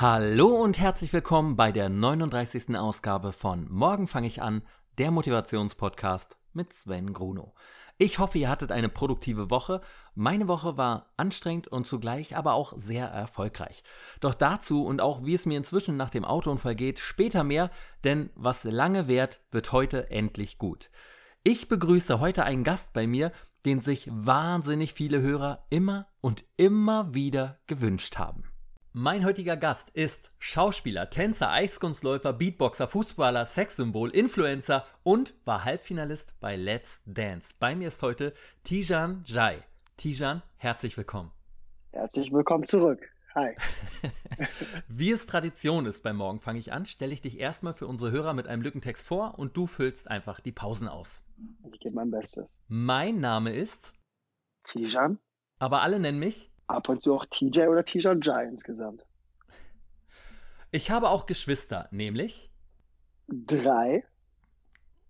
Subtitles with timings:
[0.00, 2.76] Hallo und herzlich willkommen bei der 39.
[2.76, 4.62] Ausgabe von Morgen fange ich an,
[4.96, 7.52] der Motivationspodcast mit Sven Gruno.
[7.96, 9.80] Ich hoffe, ihr hattet eine produktive Woche.
[10.14, 13.82] Meine Woche war anstrengend und zugleich aber auch sehr erfolgreich.
[14.20, 17.68] Doch dazu und auch wie es mir inzwischen nach dem Autounfall geht, später mehr,
[18.04, 20.90] denn was lange währt, wird heute endlich gut.
[21.42, 23.32] Ich begrüße heute einen Gast bei mir,
[23.66, 28.44] den sich wahnsinnig viele Hörer immer und immer wieder gewünscht haben.
[28.94, 36.56] Mein heutiger Gast ist Schauspieler, Tänzer, Eiskunstläufer, Beatboxer, Fußballer, Sexsymbol, Influencer und war Halbfinalist bei
[36.56, 37.54] Let's Dance.
[37.58, 38.32] Bei mir ist heute
[38.64, 39.62] Tijan Jai.
[39.98, 41.30] Tijan, herzlich willkommen.
[41.92, 43.06] Herzlich willkommen zurück.
[43.34, 43.54] Hi.
[44.88, 48.10] Wie es Tradition ist beim Morgen fange ich an, stelle ich dich erstmal für unsere
[48.10, 51.20] Hörer mit einem Lückentext vor und du füllst einfach die Pausen aus.
[51.70, 52.58] Ich gebe mein Bestes.
[52.68, 53.92] Mein Name ist
[54.62, 55.18] Tijan.
[55.58, 59.04] Aber alle nennen mich ab und zu auch TJ oder Tijan Jai insgesamt.
[60.70, 62.50] Ich habe auch Geschwister, nämlich
[63.28, 64.04] drei.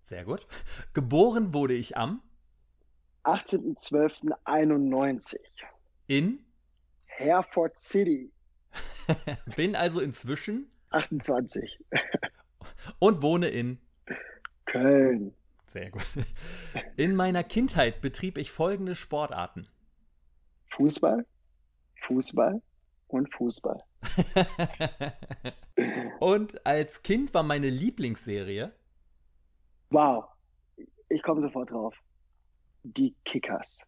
[0.03, 0.47] Sehr gut.
[0.93, 2.23] Geboren wurde ich am
[3.25, 5.35] 18.12.91
[6.07, 6.39] in
[7.05, 8.31] Hereford City.
[9.55, 11.83] Bin also inzwischen 28
[12.99, 13.79] und wohne in
[14.65, 15.35] Köln.
[15.67, 16.05] Sehr gut.
[16.95, 19.67] In meiner Kindheit betrieb ich folgende Sportarten:
[20.75, 21.25] Fußball,
[22.07, 22.61] Fußball
[23.07, 23.83] und Fußball.
[26.19, 28.73] und als Kind war meine Lieblingsserie.
[29.89, 30.25] Wow,
[31.09, 31.95] ich komme sofort drauf.
[32.83, 33.85] Die Kickers.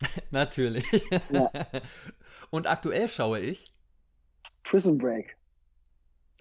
[0.30, 0.84] Natürlich.
[1.30, 1.50] Ja.
[2.50, 3.72] Und aktuell schaue ich.
[4.64, 5.36] Prison Break.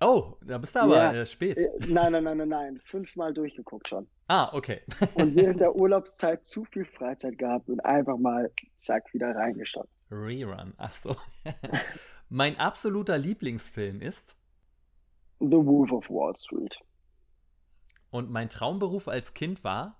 [0.01, 1.13] Oh, da bist du aber ja.
[1.13, 1.57] Äh, spät.
[1.57, 2.79] Äh, nein, nein, nein, nein, nein.
[2.83, 4.07] Fünfmal durchgeguckt schon.
[4.27, 4.81] Ah, okay.
[5.13, 9.92] und während der Urlaubszeit zu viel Freizeit gehabt und einfach mal zack wieder reingestoppt.
[10.13, 11.15] Rerun, ach so.
[12.29, 14.35] mein absoluter Lieblingsfilm ist
[15.39, 16.77] The Wolf of Wall Street.
[18.11, 19.97] Und mein Traumberuf als Kind war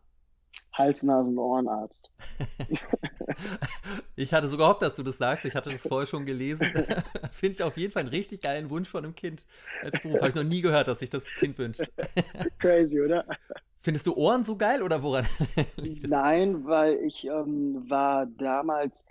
[0.74, 2.12] Hals-Nasen-Ohrenarzt.
[4.16, 5.46] ich hatte sogar gehofft, dass du das sagst.
[5.46, 6.74] Ich hatte das vorher schon gelesen.
[7.32, 9.46] Finde ich auf jeden Fall einen richtig geilen Wunsch von einem Kind
[9.84, 10.18] als Beruf.
[10.18, 11.84] Habe ich noch nie gehört, dass sich das Kind wünscht.
[12.58, 13.26] Crazy, oder?
[13.80, 15.28] Findest du Ohren so geil oder woran?
[15.78, 19.06] Nein, weil ich ähm, war damals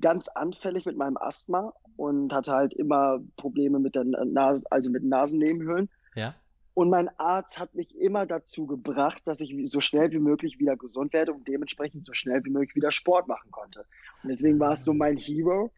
[0.00, 5.04] ganz anfällig mit meinem Asthma und hatte halt immer Probleme mit der Nase, also mit
[5.04, 5.88] Nasennebenhöhlen.
[6.14, 6.34] Ja.
[6.74, 10.76] Und mein Arzt hat mich immer dazu gebracht, dass ich so schnell wie möglich wieder
[10.76, 13.86] gesund werde und dementsprechend so schnell wie möglich wieder Sport machen konnte.
[14.22, 15.70] Und deswegen war es so mein Hero.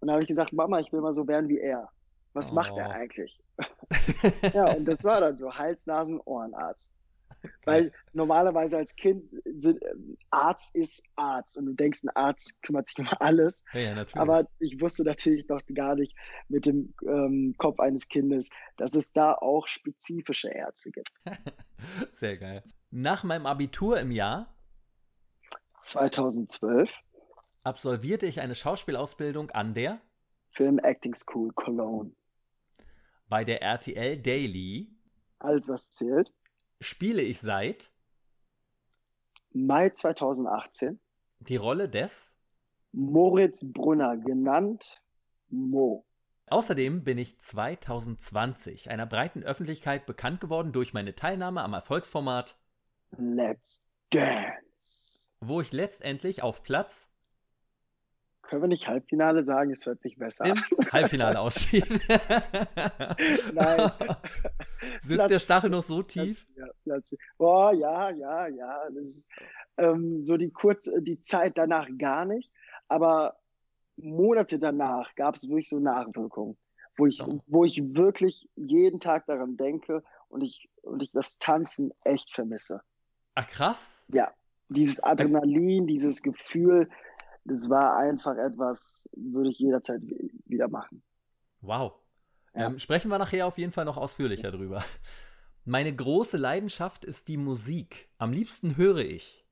[0.00, 1.88] Und da habe ich gesagt, Mama, ich will mal so werden wie er.
[2.32, 2.54] Was oh.
[2.54, 2.92] macht er oh.
[2.92, 3.42] eigentlich?
[4.54, 6.92] ja, und das war dann so Hals, Nasen, Ohrenarzt.
[7.64, 12.88] Weil normalerweise als Kind sind, ähm, Arzt ist Arzt und du denkst, ein Arzt kümmert
[12.88, 13.64] sich um alles.
[13.72, 16.16] Ja, Aber ich wusste natürlich noch gar nicht
[16.48, 21.10] mit dem ähm, Kopf eines Kindes, dass es da auch spezifische Ärzte gibt.
[22.12, 22.62] Sehr geil.
[22.90, 24.54] Nach meinem Abitur im Jahr
[25.82, 26.92] 2012
[27.62, 30.00] absolvierte ich eine Schauspielausbildung an der
[30.50, 32.12] Film Acting School Cologne.
[33.28, 34.88] Bei der RTL Daily.
[35.38, 36.32] Alles, was zählt
[36.80, 37.90] spiele ich seit?
[39.52, 41.00] Mai 2018
[41.40, 42.32] die Rolle des?
[42.92, 45.02] Moritz Brunner, genannt
[45.48, 46.04] Mo.
[46.48, 52.56] Außerdem bin ich 2020 einer breiten Öffentlichkeit bekannt geworden durch meine Teilnahme am Erfolgsformat
[53.16, 57.08] Let's Dance, wo ich letztendlich auf Platz
[58.46, 59.70] können wir nicht Halbfinale sagen?
[59.70, 60.92] Es hört sich besser Im an.
[60.92, 62.00] Halbfinale ausschieden.
[63.52, 63.90] Nein.
[65.02, 66.46] Sitzt Platz, der Stachel noch so tief?
[66.56, 67.14] Ja, Platz.
[67.38, 68.82] Oh, ja, ja, ja.
[69.02, 69.28] Ist,
[69.76, 72.52] ähm, so die kurze, die Zeit danach gar nicht.
[72.88, 73.36] Aber
[73.96, 76.56] Monate danach gab es wirklich so Nachwirkungen,
[76.96, 77.40] wo ich, oh.
[77.46, 82.82] wo ich wirklich jeden Tag daran denke und ich, und ich das Tanzen echt vermisse.
[83.34, 84.04] Ach, krass.
[84.08, 84.32] Ja.
[84.68, 86.88] Dieses Adrenalin, dieses Gefühl,
[87.46, 90.00] das war einfach etwas, würde ich jederzeit
[90.46, 91.02] wieder machen.
[91.60, 91.94] Wow.
[92.54, 92.66] Ja.
[92.66, 94.84] Ähm, sprechen wir nachher auf jeden Fall noch ausführlicher drüber.
[95.64, 98.08] Meine große Leidenschaft ist die Musik.
[98.18, 99.44] Am liebsten höre ich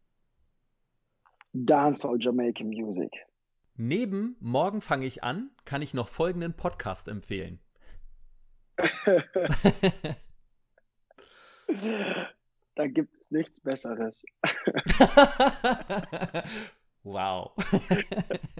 [1.52, 3.12] Dancehall Jamaican Music.
[3.76, 7.58] Neben Morgen fange ich an, kann ich noch folgenden Podcast empfehlen.
[12.74, 14.24] da gibt es nichts Besseres.
[17.04, 17.52] Wow.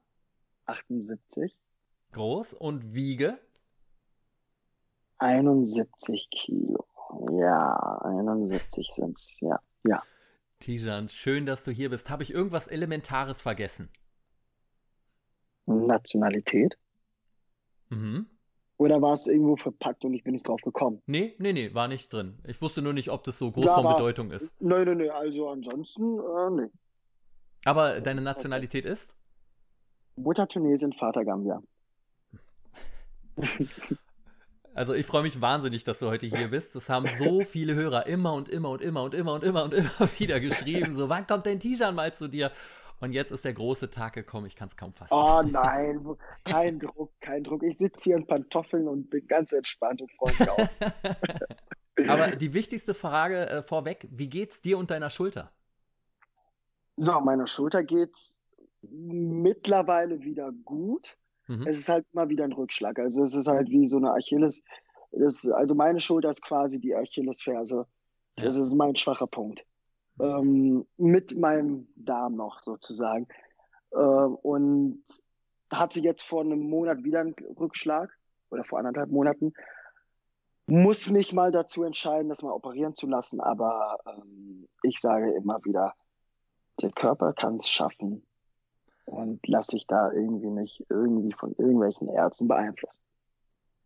[0.68, 1.60] 78
[2.12, 3.40] groß und wiege
[5.20, 6.86] 71 Kilo.
[7.40, 9.60] Ja, 71 sind es, ja.
[9.84, 10.04] ja.
[10.60, 12.10] Tijan, schön, dass du hier bist.
[12.10, 13.90] Habe ich irgendwas Elementares vergessen?
[15.66, 16.78] Nationalität?
[17.90, 18.28] Mhm.
[18.78, 21.02] Oder war es irgendwo verpackt und ich bin nicht drauf gekommen?
[21.08, 22.38] Nee, nee, nee, war nicht drin.
[22.46, 24.54] Ich wusste nur nicht, ob das so groß ja, von Bedeutung ist.
[24.60, 26.70] Nein, nein, nein, also ansonsten, äh, nee.
[27.66, 29.16] Aber deine Nationalität ist?
[30.18, 31.62] Mutter Tunesien, Vater Gambia.
[34.74, 36.76] Also ich freue mich wahnsinnig, dass du heute hier bist.
[36.76, 39.74] Das haben so viele Hörer immer und immer und immer und immer und immer und
[39.74, 40.96] immer wieder geschrieben.
[40.96, 42.52] So, wann kommt dein T-Shirt mal zu dir?
[43.00, 44.48] Und jetzt ist der große Tag gekommen.
[44.48, 45.14] Ich kann es kaum fassen.
[45.14, 46.04] Oh nein,
[46.46, 47.62] kein Druck, kein Druck.
[47.64, 50.70] Ich sitze hier in Pantoffeln und bin ganz entspannt und freue mich auf.
[52.08, 55.52] Aber die wichtigste Frage äh, vorweg: Wie geht's dir und deiner Schulter?
[56.98, 58.42] So, meiner Schulter geht's
[58.82, 61.18] mittlerweile wieder gut.
[61.48, 61.66] Mhm.
[61.68, 63.00] Es ist halt immer wieder ein Rückschlag.
[63.00, 64.64] Also es ist halt wie so eine Achilles.
[65.12, 67.88] Das, also meine Schulter ist quasi die Achillesferse.
[68.38, 68.44] Ja.
[68.46, 69.66] Das ist mein schwacher Punkt.
[70.20, 73.28] Ähm, mit meinem Darm noch sozusagen.
[73.92, 75.04] Äh, und
[75.72, 78.10] hatte jetzt vor einem Monat wieder einen Rückschlag
[78.50, 79.54] oder vor anderthalb Monaten.
[80.68, 85.64] Muss mich mal dazu entscheiden, das mal operieren zu lassen, aber ähm, ich sage immer
[85.64, 85.94] wieder,
[86.82, 88.27] der Körper kann es schaffen,
[89.08, 93.04] und lass dich da irgendwie nicht irgendwie von irgendwelchen Ärzten beeinflussen.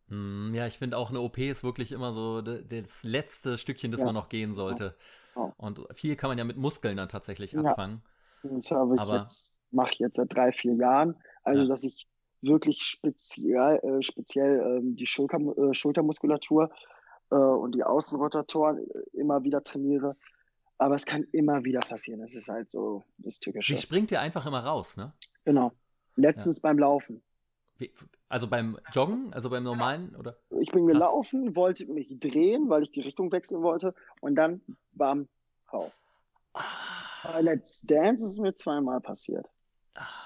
[0.10, 4.02] Hm, ja, ich finde auch eine OP ist wirklich immer so das letzte Stückchen, das
[4.02, 4.08] ja.
[4.08, 4.96] man noch gehen sollte.
[5.36, 5.54] Ja.
[5.58, 8.02] Und viel kann man ja mit Muskeln dann tatsächlich anfangen.
[8.44, 11.16] Das habe ich Aber, jetzt, mache ich jetzt seit drei, vier Jahren.
[11.44, 12.08] Also, dass ich
[12.42, 16.72] wirklich speziell, äh, speziell ähm, die Schulter, äh, Schultermuskulatur
[17.30, 20.16] äh, und die Außenrotatoren äh, immer wieder trainiere.
[20.82, 22.22] Aber es kann immer wieder passieren.
[22.22, 23.76] Es ist halt so das Tückische.
[23.76, 25.14] Die springt dir einfach immer raus, ne?
[25.46, 25.74] Genau.
[26.16, 26.62] Letztens ja.
[26.64, 27.22] beim Laufen.
[27.78, 27.94] Wie,
[28.30, 30.40] also beim Joggen, also beim normalen, oder?
[30.60, 31.56] Ich bin gelaufen, Krass.
[31.56, 34.62] wollte mich drehen, weil ich die Richtung wechseln wollte und dann
[34.94, 35.28] bam,
[35.72, 36.02] raus.
[36.54, 36.64] Ah.
[37.32, 39.48] Bei Let's Dance ist es mir zweimal passiert.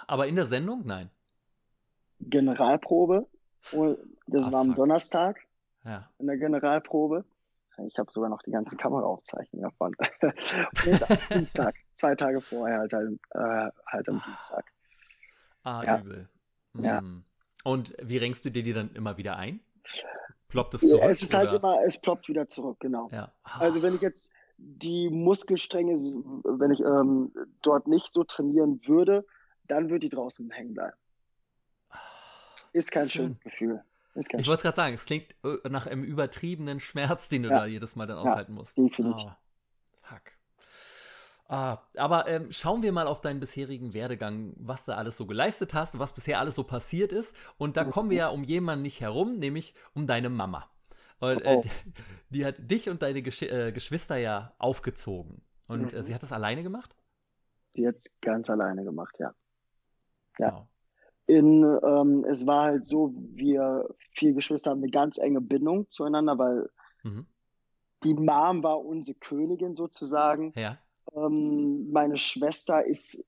[0.08, 0.84] Aber in der Sendung?
[0.86, 1.10] Nein.
[2.22, 3.28] Generalprobe.
[4.28, 4.76] Das ah, war am fuck.
[4.78, 5.38] Donnerstag.
[5.84, 6.10] Ja.
[6.18, 7.26] In der Generalprobe.
[7.88, 9.96] Ich habe sogar noch die ganzen Kameraaufzeichnungen davon.
[10.22, 14.66] und am Dienstag, zwei Tage vorher, halt, halt, äh, halt am Dienstag.
[15.64, 16.00] Ah, ja.
[16.00, 16.30] übel.
[16.80, 17.00] Ja.
[17.00, 17.24] Hm.
[17.64, 19.60] Und wie renkst du dir die dann immer wieder ein?
[20.50, 21.02] Ploppt es zurück?
[21.02, 21.52] Ja, es ist halt oder?
[21.52, 23.10] halt immer, es ploppt wieder zurück, genau.
[23.12, 23.32] Ja.
[23.44, 29.26] Also wenn ich jetzt die Muskelstränge, wenn ich ähm, dort nicht so trainieren würde,
[29.68, 30.96] dann würde die draußen hängen bleiben.
[32.72, 33.26] Ist kein Schön.
[33.26, 33.84] schönes Gefühl.
[34.16, 37.60] Ich wollte gerade sagen, es klingt äh, nach einem übertriebenen Schmerz, den du ja.
[37.60, 38.78] da jedes Mal dann aushalten ja, musst.
[38.78, 39.28] Definitiv.
[39.30, 39.36] Oh,
[40.02, 40.22] fuck.
[41.48, 45.74] Ah, aber ähm, schauen wir mal auf deinen bisherigen Werdegang, was du alles so geleistet
[45.74, 47.36] hast, was bisher alles so passiert ist.
[47.58, 50.70] Und da kommen wir ja um jemanden nicht herum, nämlich um deine Mama.
[51.20, 51.62] Und, äh, oh.
[51.62, 51.70] die,
[52.30, 55.44] die, hat dich und deine Gesch äh, Geschwister ja aufgezogen.
[55.68, 56.04] Und äh, mhm.
[56.04, 56.96] sie hat das alleine gemacht?
[57.74, 59.36] Sie hat es ganz alleine gemacht, ja.
[60.40, 60.54] Ja.
[60.54, 60.68] Wow
[61.28, 66.38] in, ähm, es war halt so, wir vier Geschwister haben eine ganz enge Bindung zueinander,
[66.38, 66.70] weil
[67.04, 67.26] mhm.
[68.04, 70.54] die Mom war unsere Königin sozusagen.
[70.56, 70.78] Ja.
[71.16, 73.24] Ähm, meine Schwester ist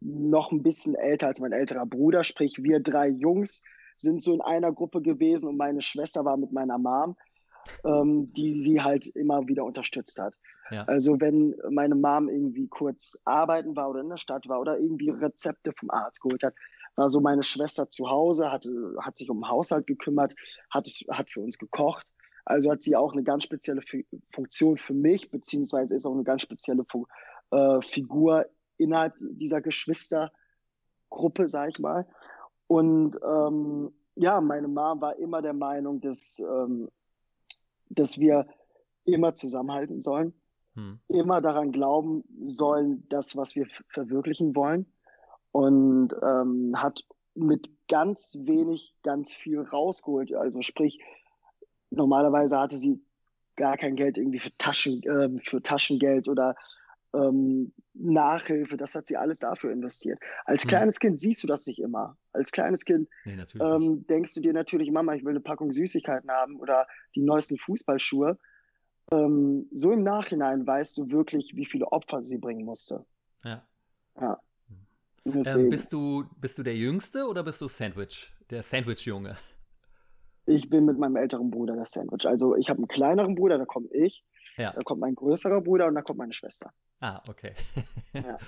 [0.00, 3.62] noch ein bisschen älter als mein älterer Bruder, sprich wir drei Jungs
[3.96, 7.16] sind so in einer Gruppe gewesen und meine Schwester war mit meiner Mom,
[7.84, 10.38] ähm, die sie halt immer wieder unterstützt hat.
[10.70, 10.84] Ja.
[10.84, 15.10] Also wenn meine Mom irgendwie kurz arbeiten war oder in der Stadt war oder irgendwie
[15.10, 16.54] Rezepte vom Arzt geholt hat,
[16.96, 18.66] war so meine Schwester zu Hause, hat,
[19.00, 20.34] hat sich um den Haushalt gekümmert,
[20.70, 22.06] hat, hat für uns gekocht.
[22.44, 23.82] Also hat sie auch eine ganz spezielle
[24.30, 26.84] Funktion für mich, beziehungsweise ist auch eine ganz spezielle
[27.50, 28.46] äh, Figur
[28.76, 32.06] innerhalb dieser Geschwistergruppe, sag ich mal.
[32.66, 36.90] Und ähm, ja, meine Mom war immer der Meinung, dass, ähm,
[37.88, 38.46] dass wir
[39.04, 40.34] immer zusammenhalten sollen,
[40.74, 40.98] hm.
[41.08, 44.86] immer daran glauben sollen, das, was wir verwirklichen wollen
[45.54, 47.04] und ähm, hat
[47.36, 50.34] mit ganz wenig ganz viel rausgeholt.
[50.34, 50.98] Also sprich,
[51.90, 53.00] normalerweise hatte sie
[53.54, 56.56] gar kein Geld irgendwie für, Taschen, äh, für Taschengeld oder
[57.14, 58.76] ähm, Nachhilfe.
[58.76, 60.18] Das hat sie alles dafür investiert.
[60.44, 60.70] Als hm.
[60.70, 62.16] kleines Kind siehst du das nicht immer.
[62.32, 66.32] Als kleines Kind nee, ähm, denkst du dir natürlich, Mama, ich will eine Packung Süßigkeiten
[66.32, 68.38] haben oder die neuesten Fußballschuhe.
[69.12, 73.04] Ähm, so im Nachhinein weißt du wirklich, wie viele Opfer sie bringen musste.
[73.44, 73.64] Ja.
[74.20, 74.40] ja.
[75.24, 79.36] Ähm, bist, du, bist du der Jüngste oder bist du Sandwich, der Sandwich-Junge?
[80.46, 82.26] Ich bin mit meinem älteren Bruder der Sandwich.
[82.26, 84.24] Also ich habe einen kleineren Bruder, da komme ich.
[84.56, 84.72] Ja.
[84.72, 86.72] Da kommt mein größerer Bruder und da kommt meine Schwester.
[87.00, 87.54] Ah, okay.
[88.12, 88.38] ja.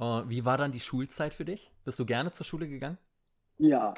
[0.22, 1.72] uh, wie war dann die Schulzeit für dich?
[1.84, 2.98] Bist du gerne zur Schule gegangen?
[3.58, 3.94] Ja.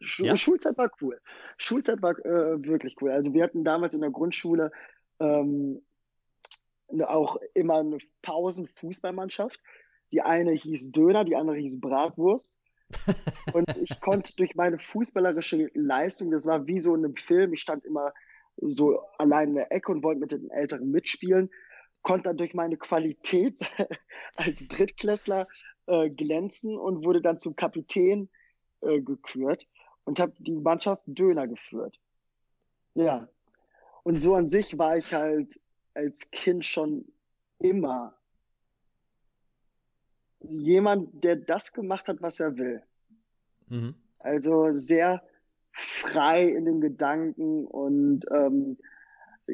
[0.00, 0.36] Schu ja?
[0.36, 1.20] Schulzeit war cool.
[1.58, 3.10] Schulzeit war äh, wirklich cool.
[3.10, 4.70] Also wir hatten damals in der Grundschule
[5.18, 5.82] ähm,
[7.06, 9.60] auch immer eine Pausenfußballmannschaft.
[10.14, 12.54] Die eine hieß Döner, die andere hieß Bratwurst.
[13.52, 17.62] und ich konnte durch meine fußballerische Leistung, das war wie so in einem Film, ich
[17.62, 18.14] stand immer
[18.56, 21.50] so allein in der Ecke und wollte mit den Älteren mitspielen,
[22.02, 23.58] konnte dann durch meine Qualität
[24.36, 25.48] als Drittklässler
[25.86, 28.28] äh, glänzen und wurde dann zum Kapitän
[28.82, 29.66] äh, gekürt
[30.04, 31.98] und habe die Mannschaft Döner geführt.
[32.94, 33.26] Ja.
[34.04, 35.58] Und so an sich war ich halt
[35.92, 37.04] als Kind schon
[37.58, 38.14] immer
[40.48, 42.82] jemand, der das gemacht hat, was er will.
[43.68, 43.94] Mhm.
[44.18, 45.22] Also sehr
[45.72, 48.78] frei in den Gedanken und ähm,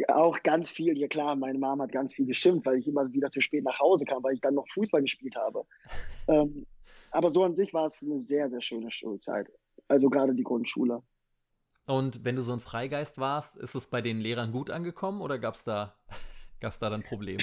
[0.08, 3.30] auch ganz viel, ja klar, meine Mom hat ganz viel gestimmt, weil ich immer wieder
[3.30, 5.64] zu spät nach Hause kam, weil ich dann noch Fußball gespielt habe.
[6.28, 6.66] ähm,
[7.10, 9.48] aber so an sich war es eine sehr, sehr schöne Schulzeit.
[9.88, 11.02] Also gerade die Grundschule.
[11.86, 15.38] Und wenn du so ein Freigeist warst, ist es bei den Lehrern gut angekommen oder
[15.38, 15.96] gab es da,
[16.60, 17.42] gab's da dann Probleme?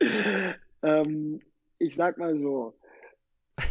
[0.82, 1.40] ähm,
[1.78, 2.74] ich sag mal so,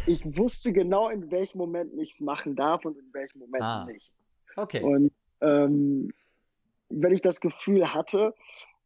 [0.06, 3.84] ich wusste genau, in welchem Moment ich es machen darf und in welchem Moment ah,
[3.84, 4.12] nicht.
[4.56, 4.82] Okay.
[4.82, 6.12] Und ähm,
[6.88, 8.34] wenn ich das Gefühl hatte,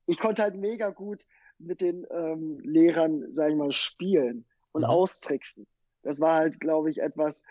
[0.07, 1.25] ich konnte halt mega gut
[1.59, 4.89] mit den ähm, Lehrern, sag ich mal, spielen und mhm.
[4.89, 5.67] austricksen.
[6.03, 7.45] Das war halt, glaube ich, etwas,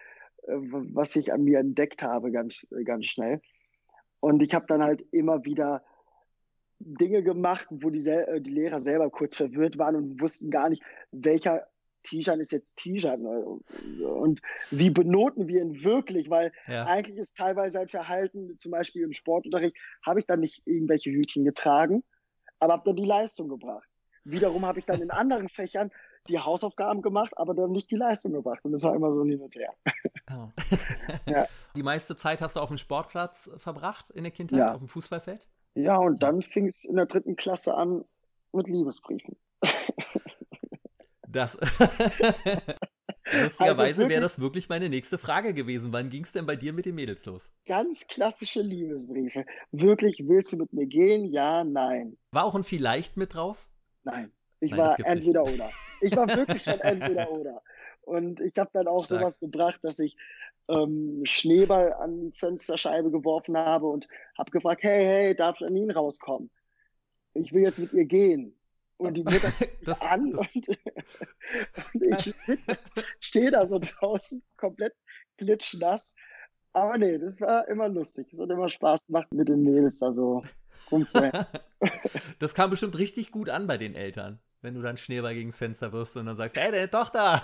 [0.48, 3.42] äh, was ich an mir entdeckt habe, ganz, ganz schnell.
[4.20, 5.84] Und ich habe dann halt immer wieder
[6.80, 10.84] Dinge gemacht, wo die, äh, die Lehrer selber kurz verwirrt waren und wussten gar nicht,
[11.12, 11.68] welcher
[12.04, 16.86] Tijan ist jetzt Tijan und wie benoten wir ihn wirklich, weil ja.
[16.86, 21.44] eigentlich ist teilweise ein Verhalten, zum Beispiel im Sportunterricht, habe ich dann nicht irgendwelche Hütchen
[21.44, 22.04] getragen,
[22.60, 23.90] aber habe dann die Leistung gebracht.
[24.24, 25.92] Wiederum habe ich dann in anderen Fächern
[26.28, 28.60] die Hausaufgaben gemacht, aber dann nicht die Leistung gebracht.
[28.64, 29.74] Und das war immer so hin und her.
[30.32, 30.50] Oh.
[31.26, 31.48] ja.
[31.76, 34.74] Die meiste Zeit hast du auf dem Sportplatz verbracht in der Kindheit, ja.
[34.74, 35.48] auf dem Fußballfeld?
[35.76, 38.04] Ja, und dann fing es in der dritten Klasse an
[38.52, 39.38] mit Liebesbriefen.
[41.32, 41.58] Das.
[43.32, 45.94] Lustigerweise also wäre das wirklich meine nächste Frage gewesen.
[45.94, 47.52] Wann ging es denn bei dir mit den Mädels los?
[47.68, 49.46] Ganz klassische Liebesbriefe.
[49.72, 51.26] Wirklich, willst du mit mir gehen?
[51.26, 52.18] Ja, nein.
[52.32, 53.68] War auch ein Vielleicht mit drauf?
[54.04, 54.32] Nein.
[54.60, 55.60] Ich nein, war entweder nicht.
[55.60, 55.70] oder.
[56.02, 57.62] Ich war wirklich schon entweder oder.
[58.02, 59.22] Und ich habe dann auch Stark.
[59.22, 60.18] sowas gebracht, dass ich
[60.70, 64.08] ähm, Schneeball an die Fensterscheibe geworfen habe und
[64.38, 66.50] habe gefragt, hey, hey, darf Janine rauskommen?
[67.34, 68.56] Ich will jetzt mit ihr gehen.
[68.98, 69.52] Und die Mutter
[69.86, 70.68] das, an das, und,
[71.94, 72.36] und, ich
[73.20, 74.94] stehe da so draußen, komplett
[75.38, 76.16] glitschnass.
[76.74, 78.28] Aber nee, das war immer lustig.
[78.32, 80.44] Es hat immer Spaß gemacht, mit den Mädels da so
[80.92, 81.46] rumzuhängen.
[82.40, 85.58] das kam bestimmt richtig gut an bei den Eltern, wenn du dann Schneeball gegen das
[85.58, 87.42] Fenster wirst und dann sagst, hey, deine Tochter!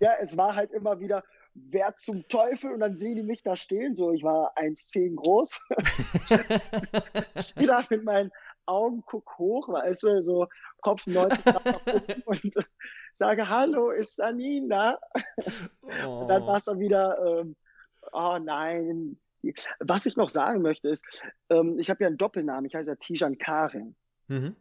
[0.00, 1.22] Ja, es war halt immer wieder,
[1.54, 2.72] wer zum Teufel?
[2.72, 3.94] Und dann sehen die mich da stehen.
[3.94, 5.60] So, ich war 1,10 groß.
[7.56, 8.30] ich da mit meinen
[8.66, 10.48] Augen, guck hoch, weißt du, so
[10.80, 11.44] Kopf 90
[12.26, 12.54] und
[13.12, 15.00] sage, hallo, ist Janine da?
[16.06, 16.20] Oh.
[16.20, 17.56] Und dann war es dann wieder, ähm,
[18.12, 19.18] oh nein.
[19.80, 21.04] Was ich noch sagen möchte ist,
[21.50, 23.96] ähm, ich habe ja einen Doppelnamen, ich heiße ja Tijan Karin.
[24.28, 24.54] Mhm.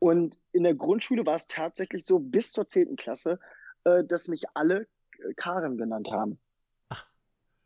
[0.00, 2.96] Und in der Grundschule war es tatsächlich so, bis zur 10.
[2.96, 3.38] Klasse,
[3.84, 4.88] äh, dass mich alle
[5.36, 6.38] Karen genannt haben.
[6.88, 7.06] Ach.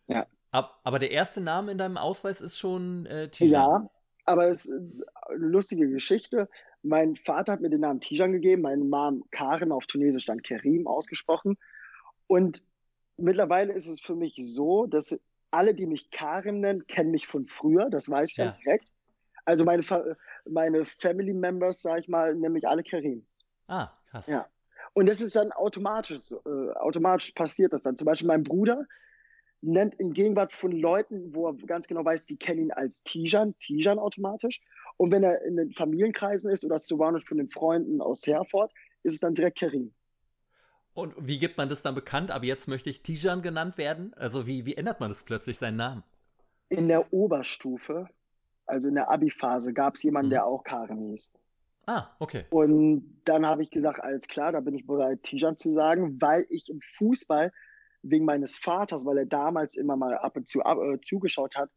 [0.07, 0.27] Ja.
[0.51, 3.51] aber der erste Name in deinem Ausweis ist schon äh, Tijan.
[3.51, 3.91] Ja,
[4.25, 6.49] aber es ist eine lustige Geschichte.
[6.83, 10.87] Mein Vater hat mir den Namen Tijan gegeben, meine Mom Karen auf Tunesisch dann Kerim
[10.87, 11.57] ausgesprochen.
[12.27, 12.65] Und
[13.17, 15.19] mittlerweile ist es für mich so, dass
[15.51, 17.91] alle, die mich Karen nennen, kennen mich von früher.
[17.91, 18.53] Das weiß ich ja.
[18.53, 18.89] direkt.
[19.45, 19.83] Also meine,
[20.49, 23.27] meine Family Members, sag ich mal, nennen mich alle Kerim.
[23.67, 24.27] Ah, krass.
[24.27, 24.47] Ja.
[24.95, 27.97] Und das ist dann automatisch, äh, automatisch passiert das dann.
[27.97, 28.87] Zum Beispiel mein Bruder
[29.63, 33.57] nennt in Gegenwart von Leuten, wo er ganz genau weiß, die kennen ihn als Tijan,
[33.59, 34.61] Tijan automatisch.
[34.97, 38.73] Und wenn er in den Familienkreisen ist oder surrounded von den Freunden aus Herford,
[39.03, 39.95] ist es dann direkt Kerim.
[40.95, 42.31] Und wie gibt man das dann bekannt?
[42.31, 44.13] Aber jetzt möchte ich Tijan genannt werden.
[44.15, 46.03] Also wie, wie ändert man das plötzlich seinen Namen?
[46.69, 48.09] In der Oberstufe
[48.67, 50.31] also in der Abi-Phase, gab es jemanden, Mhm.
[50.31, 51.33] der auch Karim hieß.
[51.87, 52.45] Ah, okay.
[52.51, 56.47] Und dann habe ich gesagt, alles klar, da bin ich bereit, Tijan zu sagen, weil
[56.49, 57.53] ich im Fußball
[58.03, 61.71] wegen meines Vaters, weil er damals immer mal ab und zu ab, äh, zugeschaut hat,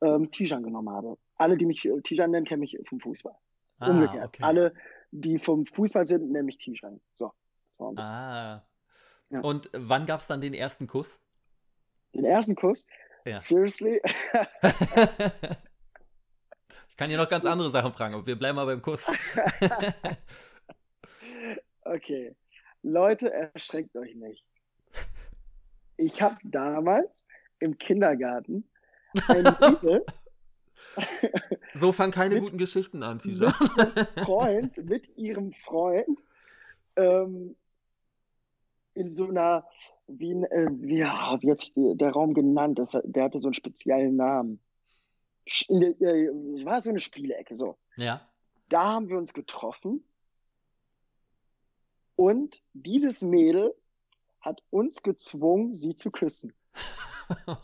[0.00, 1.16] ähm, Tijan genommen habe.
[1.36, 3.34] Alle, die mich äh, Tijan nennen, kennen mich vom Fußball.
[3.78, 4.26] Ah, Umgekehrt.
[4.26, 4.42] okay.
[4.42, 4.74] Alle,
[5.10, 7.00] die vom Fußball sind, nennen mich Tijan.
[7.14, 7.32] So.
[7.78, 7.94] so.
[7.96, 8.64] Ah.
[9.30, 9.40] Ja.
[9.40, 11.18] Und wann gab es dann den ersten Kuss?
[12.14, 12.86] Den ersten Kuss,
[13.24, 13.38] Ja.
[13.40, 14.00] seriously,
[16.92, 19.04] ich kann dir noch ganz andere Sachen fragen, aber wir bleiben mal beim Kuss.
[21.84, 22.36] Okay,
[22.82, 24.44] Leute, erschreckt euch nicht.
[25.96, 27.26] Ich habe damals
[27.58, 28.68] im Kindergarten
[29.26, 30.04] ein Mädel,
[31.74, 33.50] so fangen keine Mit- guten Geschichten an, Tisha.
[34.24, 36.22] Freund, mit ihrem Freund
[36.96, 37.56] ähm,
[38.94, 39.66] in so einer,
[40.06, 41.04] wie, äh, wie wie
[41.50, 42.78] hat sich der, der Raum genannt?
[42.78, 44.60] Das, der hatte so einen speziellen Namen.
[45.68, 46.28] In der, äh,
[46.64, 47.76] war so eine Spielecke, so.
[47.96, 48.28] Ja.
[48.68, 50.04] Da haben wir uns getroffen
[52.16, 53.74] und dieses Mädel
[54.40, 56.52] hat uns gezwungen, sie zu küssen.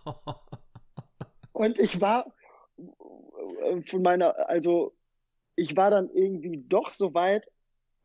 [1.53, 2.33] Und ich war
[3.87, 4.97] von meiner, also
[5.57, 7.51] ich war dann irgendwie doch so weit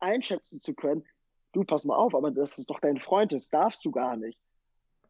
[0.00, 1.04] einschätzen zu können,
[1.52, 4.40] du pass mal auf, aber das ist doch dein Freund, das darfst du gar nicht.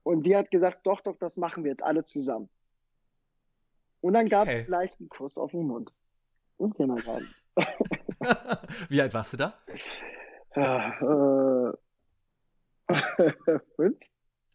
[0.02, 2.50] Und sie hat gesagt, doch, doch, das machen wir jetzt alle zusammen.
[4.04, 4.66] Und dann gab es Okay.
[4.66, 5.94] einen leichten Kuss auf den Mund.
[6.58, 7.34] Im Kindergarten.
[8.88, 9.54] Wie alt warst du da?
[10.56, 11.72] Ja, äh,
[13.76, 13.98] fünf?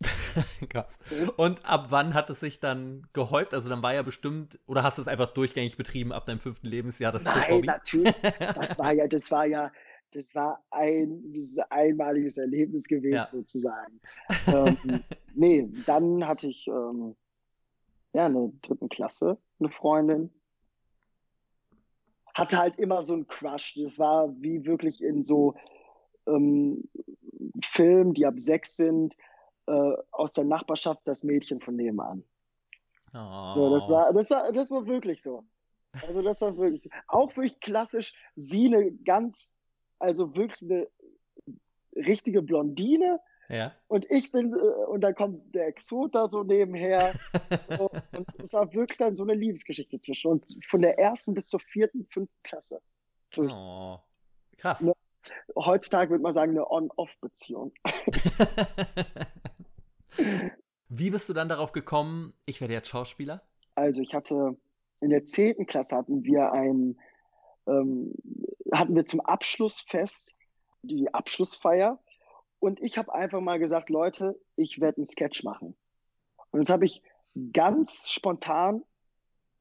[0.69, 0.97] Krass.
[1.37, 3.53] Und ab wann hat es sich dann gehäuft?
[3.53, 6.67] Also dann war ja bestimmt, oder hast du es einfach durchgängig betrieben ab deinem fünften
[6.67, 7.67] Lebensjahr, das Nein, Kuss-Hobby?
[7.67, 8.15] natürlich.
[8.53, 9.71] Das war ja, das war ja,
[10.11, 13.29] das war ein dieses einmaliges Erlebnis gewesen, Ja.
[13.31, 13.99] sozusagen.
[14.47, 17.15] ähm, nee, dann hatte ich ähm,
[18.13, 20.33] ja in der dritten Klasse eine Freundin.
[22.33, 23.75] Hatte halt immer so einen Crush.
[23.75, 25.55] Das war wie wirklich in so
[26.27, 26.89] ähm,
[27.63, 29.15] Filmen, die ab sechs sind,
[29.67, 32.23] äh, aus der Nachbarschaft das Mädchen von nebenan.
[33.13, 33.53] Oh.
[33.55, 35.45] So, das war, das war, das war wirklich so.
[36.01, 39.55] Also das war wirklich, auch wirklich klassisch, sie eine ganz,
[39.97, 40.87] also wirklich eine
[41.95, 43.73] richtige Blondine Ja.
[43.87, 47.13] und ich bin, äh, und dann kommt der Exot da so nebenher
[47.75, 51.47] so, und es war wirklich dann so eine Liebesgeschichte zwischen uns, von der ersten bis
[51.47, 52.79] zur vierten, fünften Klasse.
[53.37, 53.97] Oh.
[54.57, 54.81] Krass.
[54.81, 54.93] Ne.
[55.55, 57.73] Heutzutage würde man sagen, eine On-Off-Beziehung.
[60.89, 63.41] Wie bist du dann darauf gekommen, ich werde jetzt Schauspieler?
[63.75, 64.57] Also ich hatte
[65.01, 66.99] in der zehnten Klasse hatten wir ein,
[67.67, 68.13] ähm,
[68.73, 70.35] hatten wir zum Abschlussfest
[70.81, 71.99] die Abschlussfeier
[72.59, 75.75] und ich habe einfach mal gesagt, Leute, ich werde einen Sketch machen.
[76.51, 77.01] Und das habe ich
[77.53, 78.83] ganz spontan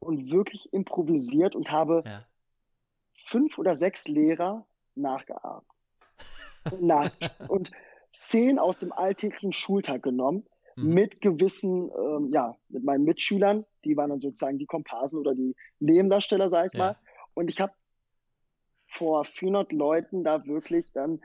[0.01, 2.27] und wirklich improvisiert und habe Ja.
[3.27, 5.67] fünf oder sechs Lehrer nachgeahmt.
[6.81, 7.11] Nach
[7.49, 7.71] und
[8.15, 10.95] Szenen aus dem alltäglichen Schultag genommen Mhm.
[10.95, 15.57] mit gewissen, ähm, ja, mit meinen Mitschülern, die waren dann sozusagen die Komparsen oder die
[15.81, 16.79] Nebendarsteller, sag ich Ja.
[16.79, 16.97] mal.
[17.35, 17.73] Und ich habe
[18.87, 21.21] vor 400 Leuten da wirklich dann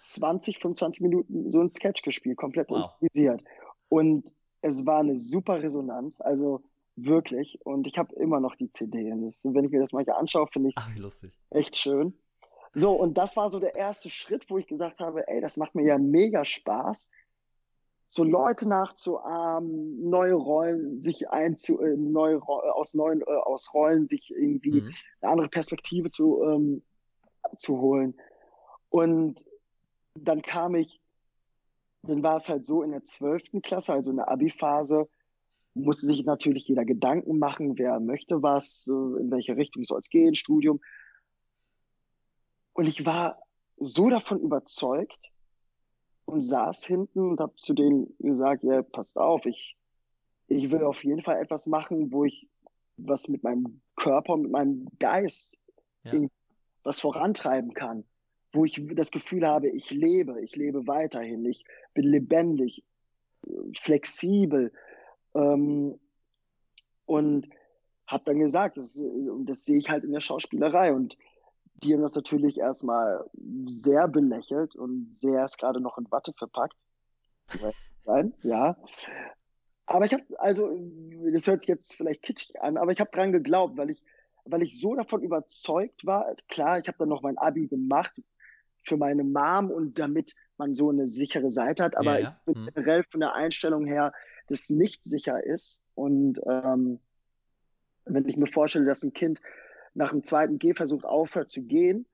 [0.00, 2.90] 20, 25 Minuten so ein Sketch gespielt, komplett Wow.
[3.00, 3.44] improvisiert.
[3.88, 4.32] Und
[4.62, 6.62] es war eine super Resonanz, also
[6.96, 7.60] wirklich.
[7.64, 9.10] Und ich habe immer noch die CD.
[9.12, 11.32] Und das, wenn ich mir das manchmal anschaue, finde ich lustig.
[11.50, 12.14] echt schön.
[12.74, 15.74] So, und das war so der erste Schritt, wo ich gesagt habe, ey, das macht
[15.74, 17.10] mir ja mega Spaß,
[18.06, 23.72] so Leute nachzuahmen, neue Rollen sich einzu, äh, neue, Ro- äh, aus neuen, äh, aus
[23.74, 24.92] Rollen sich irgendwie Mhm.
[25.20, 26.82] eine andere Perspektive zu, ähm,
[27.56, 28.14] zu holen.
[28.88, 29.44] Und
[30.14, 31.00] dann kam ich,
[32.02, 35.08] dann war es halt so in der zwölften Klasse, also in der Abi-Phase,
[35.74, 40.34] musste sich natürlich jeder Gedanken machen, wer möchte was, in welche Richtung soll es gehen,
[40.34, 40.80] Studium.
[42.72, 43.40] Und ich war
[43.76, 45.30] so davon überzeugt
[46.24, 49.76] und saß hinten und habe zu denen gesagt, ja, passt auf, ich,
[50.48, 52.48] ich will auf jeden Fall etwas machen, wo ich
[52.96, 55.58] was mit meinem Körper und mit meinem Geist
[56.04, 56.28] Ja.
[56.82, 58.04] was vorantreiben kann,
[58.52, 62.84] wo ich das Gefühl habe, ich lebe, ich lebe weiterhin, ich bin lebendig,
[63.78, 64.72] flexibel
[65.34, 65.98] ähm,
[67.06, 67.48] und
[68.06, 69.00] habe dann gesagt, das,
[69.44, 71.16] das sehe ich halt in der Schauspielerei und
[71.82, 73.24] die haben das natürlich erstmal
[73.66, 76.76] sehr belächelt und sehr ist gerade noch in Watte verpackt.
[78.04, 78.76] Nein, ja.
[79.86, 80.70] Aber ich habe, also,
[81.32, 84.04] das hört sich jetzt vielleicht kitschig an, aber ich habe dran geglaubt, weil ich,
[84.44, 86.34] weil ich so davon überzeugt war.
[86.48, 88.14] Klar, ich habe dann noch mein Abi gemacht
[88.84, 92.40] für meine Mom und damit man so eine sichere Seite hat, aber Ja, ja.
[92.46, 92.70] ich bin Mhm.
[92.74, 94.12] generell von der Einstellung her,
[94.48, 95.82] das nicht sicher ist.
[95.94, 96.98] Und ähm,
[98.04, 99.40] wenn ich mir vorstelle, dass ein Kind
[99.94, 102.06] nach dem zweiten Gehversuch aufhört zu gehen,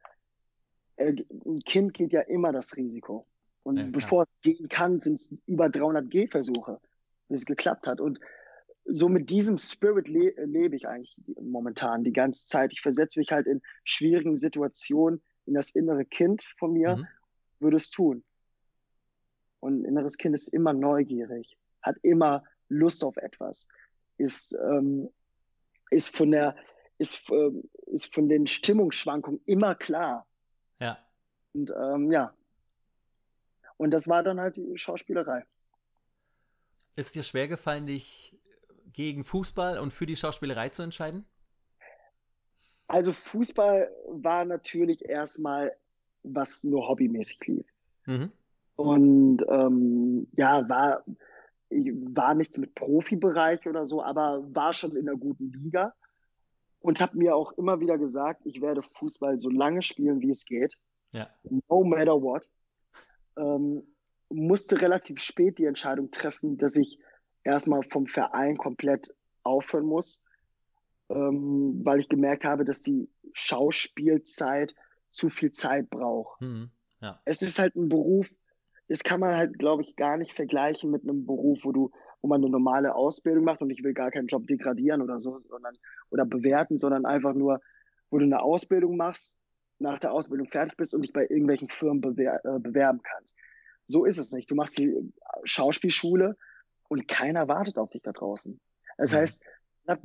[0.96, 3.26] äh, ein Kind geht ja immer das Risiko.
[3.62, 6.80] Und ja, bevor es gehen kann, sind es über 300 Gehversuche,
[7.28, 8.00] bis es geklappt hat.
[8.00, 8.20] Und
[8.84, 12.72] so mit diesem Spirit le lebe ich eigentlich momentan die ganze Zeit.
[12.72, 17.06] Ich versetze mich halt in schwierigen Situationen in das innere Kind von mir, mhm.
[17.60, 18.24] würde es tun.
[19.60, 23.68] Und ein inneres Kind ist immer neugierig, hat immer Lust auf etwas,
[24.18, 25.08] ist, ähm,
[25.90, 26.56] ist von der,
[26.98, 27.50] ist, äh,
[27.86, 30.26] ist von den Stimmungsschwankungen immer klar.
[30.80, 30.98] Ja.
[31.52, 32.34] Und ähm, ja.
[33.76, 35.44] Und das war dann halt die Schauspielerei.
[36.96, 38.34] Ist dir schwer gefallen, dich
[38.92, 41.26] gegen Fußball und für die Schauspielerei zu entscheiden?
[42.88, 45.72] Also Fußball war natürlich erstmal,
[46.22, 47.66] was nur hobbymäßig lief.
[48.06, 48.30] Mhm.
[48.76, 51.04] Und ähm, ja, war,
[51.70, 55.94] war nichts mit Profibereich oder so, aber war schon in einer guten Liga.
[56.80, 60.44] Und habe mir auch immer wieder gesagt, ich werde Fußball so lange spielen, wie es
[60.44, 60.76] geht.
[61.12, 61.28] Ja.
[61.68, 62.48] No matter what.
[63.36, 63.82] Ähm,
[64.28, 67.00] musste relativ spät die Entscheidung treffen, dass ich
[67.42, 70.22] erstmal vom Verein komplett aufhören muss,
[71.08, 74.74] ähm, weil ich gemerkt habe, dass die Schauspielzeit
[75.10, 76.40] zu viel Zeit braucht.
[76.40, 76.70] Mhm.
[77.00, 77.20] Ja.
[77.24, 78.30] Es ist halt ein Beruf,
[78.88, 81.90] das kann man halt, glaube ich, gar nicht vergleichen mit einem Beruf, wo du,
[82.22, 85.38] wo man eine normale Ausbildung macht und ich will gar keinen Job degradieren oder so,
[85.38, 85.74] sondern
[86.10, 87.60] oder bewerten, sondern einfach nur,
[88.10, 89.38] wo du eine Ausbildung machst,
[89.78, 93.36] nach der Ausbildung fertig bist und dich bei irgendwelchen Firmen bewer äh, bewerben kannst.
[93.84, 94.50] So ist es nicht.
[94.50, 94.96] Du machst die
[95.44, 96.36] Schauspielschule
[96.88, 98.58] und keiner wartet auf dich da draußen.
[98.96, 99.16] Das mhm.
[99.16, 99.42] heißt,
[99.86, 100.00] hat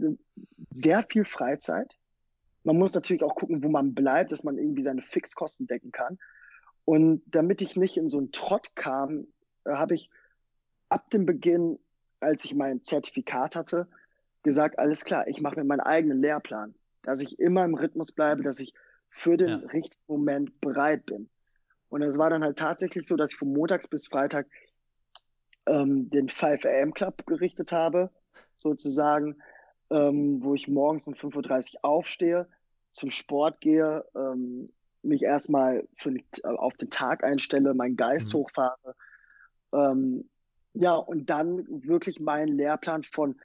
[0.71, 1.97] sehr viel Freizeit.
[2.63, 6.19] Man muss natürlich auch gucken, wo man bleibt, dass man irgendwie seine Fixkosten decken kann.
[6.85, 9.27] Und damit ich nicht in so einen Trott kam,
[9.65, 10.09] äh, habe ich
[10.89, 11.79] ab dem Beginn,
[12.19, 13.87] als ich mein Zertifikat hatte,
[14.43, 18.43] gesagt, alles klar, ich mache mir meinen eigenen Lehrplan, dass ich immer im Rhythmus bleibe,
[18.43, 18.73] dass ich
[19.09, 19.55] für den ja.
[19.57, 21.29] richtigen Moment bereit bin.
[21.89, 24.47] Und es war dann halt tatsächlich so, dass ich von Montags bis Freitag
[25.65, 28.09] ähm, den 5 AM Club gerichtet habe,
[28.55, 29.41] sozusagen,
[29.91, 32.47] ähm, wo ich morgens um 5.30 Uhr aufstehe,
[32.91, 34.71] zum Sport gehe, ähm,
[35.03, 38.39] mich erstmal für, auf den Tag einstelle, meinen Geist mhm.
[38.39, 38.95] hochfahre.
[39.73, 40.29] Ähm,
[40.73, 43.35] ja, und dann wirklich meinen Lehrplan von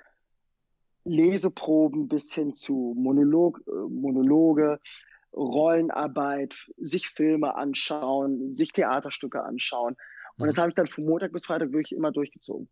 [1.05, 4.81] Leseproben bis hin zu Monolog, äh, Monologe,
[5.33, 9.97] Rollenarbeit, sich Filme anschauen, sich Theaterstücke anschauen.
[10.37, 10.47] Und mhm.
[10.47, 12.69] das habe ich dann von Montag bis Freitag wirklich immer durchgezogen.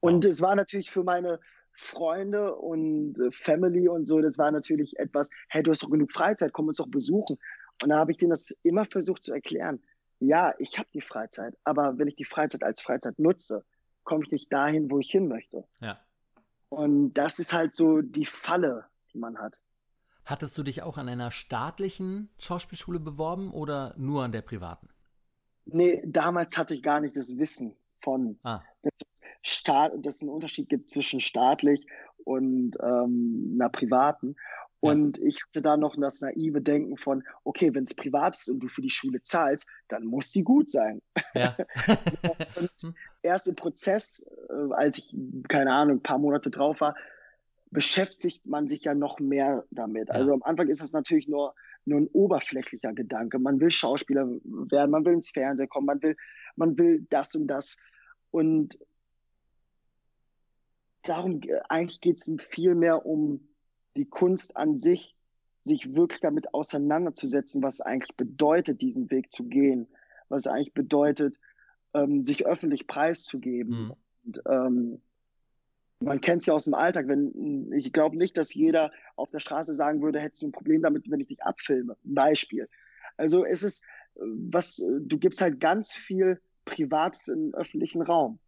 [0.00, 0.30] Und wow.
[0.30, 1.40] es war natürlich für meine
[1.76, 6.10] Freunde und äh, Family und so, das war natürlich etwas, hey, du hast doch genug
[6.10, 7.36] Freizeit, komm uns doch besuchen.
[7.82, 9.82] Und da habe ich denen das immer versucht zu erklären.
[10.18, 13.64] Ja, ich habe die Freizeit, aber wenn ich die Freizeit als Freizeit nutze,
[14.04, 15.64] komme ich nicht dahin, wo ich hin möchte.
[15.80, 16.00] Ja.
[16.70, 19.60] Und das ist halt so die Falle, die man hat.
[20.24, 24.88] Hattest du dich auch an einer staatlichen Schauspielschule beworben oder nur an der privaten?
[25.66, 28.62] Nee, damals hatte ich gar nicht das Wissen von, ah.
[28.82, 28.92] dass,
[29.46, 31.86] Staat, dass es einen Unterschied gibt zwischen staatlich
[32.24, 34.36] und ähm, einer privaten.
[34.80, 35.24] Und ja.
[35.24, 38.68] ich hatte da noch das naive Denken von, okay, wenn es privat ist und du
[38.68, 41.00] für die Schule zahlst, dann muss sie gut sein.
[41.34, 41.56] Ja.
[42.56, 42.94] und hm.
[43.22, 45.14] erst im Prozess, äh, als ich,
[45.48, 46.94] keine Ahnung, ein paar Monate drauf war,
[47.70, 50.08] beschäftigt man sich ja noch mehr damit.
[50.08, 50.14] Ja.
[50.14, 51.54] Also am Anfang ist es natürlich nur,
[51.84, 53.38] nur ein oberflächlicher Gedanke.
[53.38, 56.16] Man will Schauspieler werden, man will ins Fernsehen kommen, man will,
[56.56, 57.76] man will das und das.
[58.30, 58.78] Und
[61.08, 63.48] darum, äh, eigentlich geht es viel mehr um
[63.96, 65.14] die Kunst an sich,
[65.62, 69.88] sich wirklich damit auseinanderzusetzen, was eigentlich bedeutet, diesen Weg zu gehen,
[70.28, 71.36] was eigentlich bedeutet,
[71.94, 73.86] ähm, sich öffentlich preiszugeben.
[73.86, 73.94] Mhm.
[74.24, 75.02] Und, ähm,
[76.00, 79.40] man kennt es ja aus dem Alltag, wenn ich glaube nicht, dass jeder auf der
[79.40, 81.96] Straße sagen würde, hättest du ein Problem damit, wenn ich dich abfilme.
[82.04, 82.68] Beispiel.
[83.16, 83.82] Also es ist
[84.16, 88.38] was, du gibst halt ganz viel Privates im öffentlichen Raum.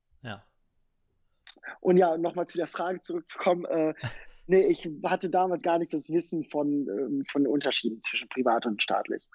[1.81, 3.95] Und ja, nochmal zu der Frage zurückzukommen, äh,
[4.49, 8.65] Nee, ich hatte damals gar nicht das Wissen von, ähm, von den Unterschieden zwischen privat
[8.65, 9.29] und staatlich.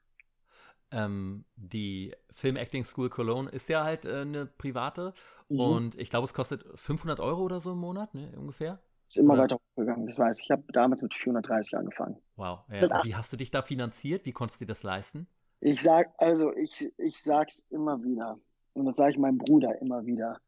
[0.92, 5.14] Ähm, die Film Acting School Cologne ist ja halt äh, eine private
[5.50, 5.60] mhm.
[5.60, 8.80] und ich glaube, es kostet 500 Euro oder so im Monat, ne, ungefähr.
[9.08, 9.44] Ist immer oder?
[9.44, 10.46] weiter hochgegangen, das weiß ich.
[10.46, 12.18] Ich habe damals mit 430 angefangen.
[12.36, 12.62] Wow.
[12.70, 13.04] Ja.
[13.04, 14.26] wie hast du dich da finanziert?
[14.26, 15.28] Wie konntest du dir das leisten?
[15.60, 18.40] Ich sag, also ich, ich sag's immer wieder.
[18.74, 20.40] Und das sage ich meinem Bruder immer wieder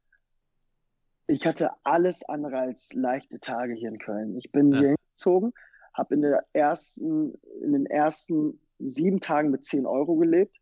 [1.28, 4.38] ich hatte alles andere als leichte Tage hier in Köln.
[4.38, 4.80] Ich bin ja.
[4.80, 5.54] hier hingezogen,
[5.94, 6.24] habe in,
[7.62, 10.58] in den ersten sieben Tagen mit 10 Euro gelebt.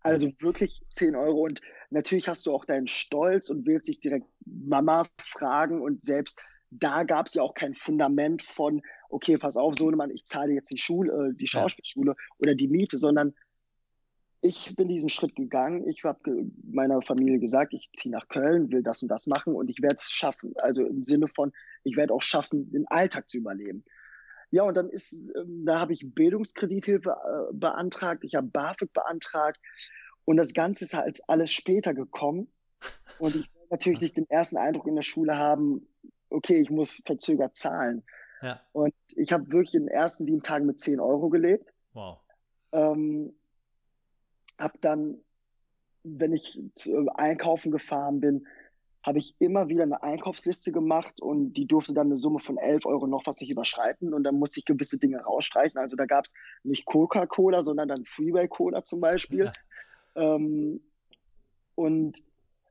[0.00, 1.42] Also wirklich 10 Euro.
[1.42, 5.80] Und natürlich hast du auch deinen Stolz und willst dich direkt Mama fragen.
[5.80, 6.38] Und selbst
[6.70, 10.70] da gab es ja auch kein Fundament von, okay, pass auf, Sohnemann, ich zahle jetzt
[10.70, 12.34] die Schule, äh, die Schauspielschule ja.
[12.38, 13.34] oder die Miete, sondern
[14.44, 15.88] ich bin diesen Schritt gegangen.
[15.88, 19.70] Ich habe meiner Familie gesagt, ich ziehe nach Köln, will das und das machen und
[19.70, 20.52] ich werde es schaffen.
[20.56, 21.50] Also im Sinne von,
[21.82, 23.84] ich werde auch schaffen, den Alltag zu überleben.
[24.50, 29.58] Ja, und dann ist, ähm, da habe ich Bildungskredithilfe äh, beantragt, ich habe BAföG beantragt
[30.26, 32.48] und das Ganze ist halt alles später gekommen.
[33.18, 35.88] Und ich will natürlich nicht den ersten Eindruck in der Schule haben,
[36.28, 38.02] okay, ich muss verzögert zahlen.
[38.42, 38.60] Ja.
[38.72, 41.72] Und ich habe wirklich in den ersten sieben Tagen mit 10 Euro gelebt.
[41.94, 42.18] Wow.
[42.72, 43.32] Ähm,
[44.58, 45.18] habe dann,
[46.02, 48.46] wenn ich zu, einkaufen gefahren bin,
[49.02, 52.86] habe ich immer wieder eine Einkaufsliste gemacht und die durfte dann eine Summe von 11
[52.86, 55.78] Euro noch was nicht überschreiten und dann musste ich gewisse Dinge rausstreichen.
[55.78, 59.52] Also da gab es nicht Coca-Cola, sondern dann Freeway Cola zum Beispiel.
[60.16, 60.34] Ja.
[60.36, 60.80] Ähm,
[61.74, 62.22] und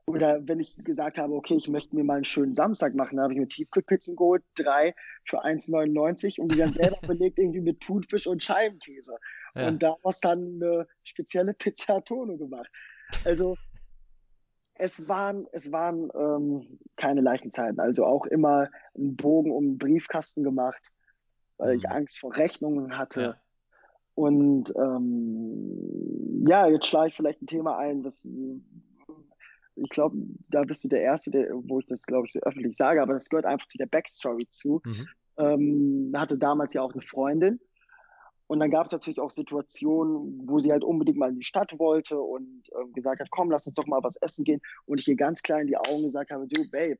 [0.06, 3.24] oder wenn ich gesagt habe, okay, ich möchte mir mal einen schönen Samstag machen, dann
[3.24, 7.80] habe ich mir Tiefkühlpizzen geholt, drei für 1,99 und die dann selber belegt irgendwie mit
[7.80, 9.16] Thunfisch und Scheibenkäse.
[9.54, 9.68] Ja.
[9.68, 12.70] Und daraus dann eine spezielle Pizza Tono gemacht.
[13.24, 13.56] Also
[14.74, 17.80] es waren, es waren ähm, keine leichten Zeiten.
[17.80, 20.92] Also auch immer einen Bogen um den Briefkasten gemacht,
[21.56, 21.78] weil mhm.
[21.78, 23.22] ich Angst vor Rechnungen hatte.
[23.22, 23.36] Ja.
[24.16, 28.28] Und ähm, ja, jetzt schlage ich vielleicht ein Thema ein, was
[29.76, 30.16] ich glaube,
[30.48, 33.14] da bist du der Erste, der, wo ich das, glaube ich, so öffentlich sage, aber
[33.14, 34.80] das gehört einfach zu der Backstory zu.
[34.84, 35.08] Mhm.
[35.36, 37.60] Ähm, hatte damals ja auch eine Freundin.
[38.46, 41.78] Und dann gab es natürlich auch Situationen, wo sie halt unbedingt mal in die Stadt
[41.78, 44.60] wollte und ähm, gesagt hat, komm, lass uns doch mal was essen gehen.
[44.84, 46.98] Und ich ihr ganz klar in die Augen gesagt habe, du, Babe,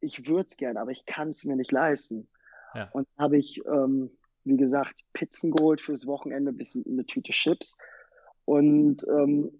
[0.00, 2.28] ich würde es gerne, aber ich kann es mir nicht leisten.
[2.74, 2.90] Ja.
[2.92, 4.10] Und habe ich, ähm,
[4.44, 7.78] wie gesagt, Pizzen geholt fürs Wochenende, bis eine Tüte Chips.
[8.44, 9.52] Und ähm,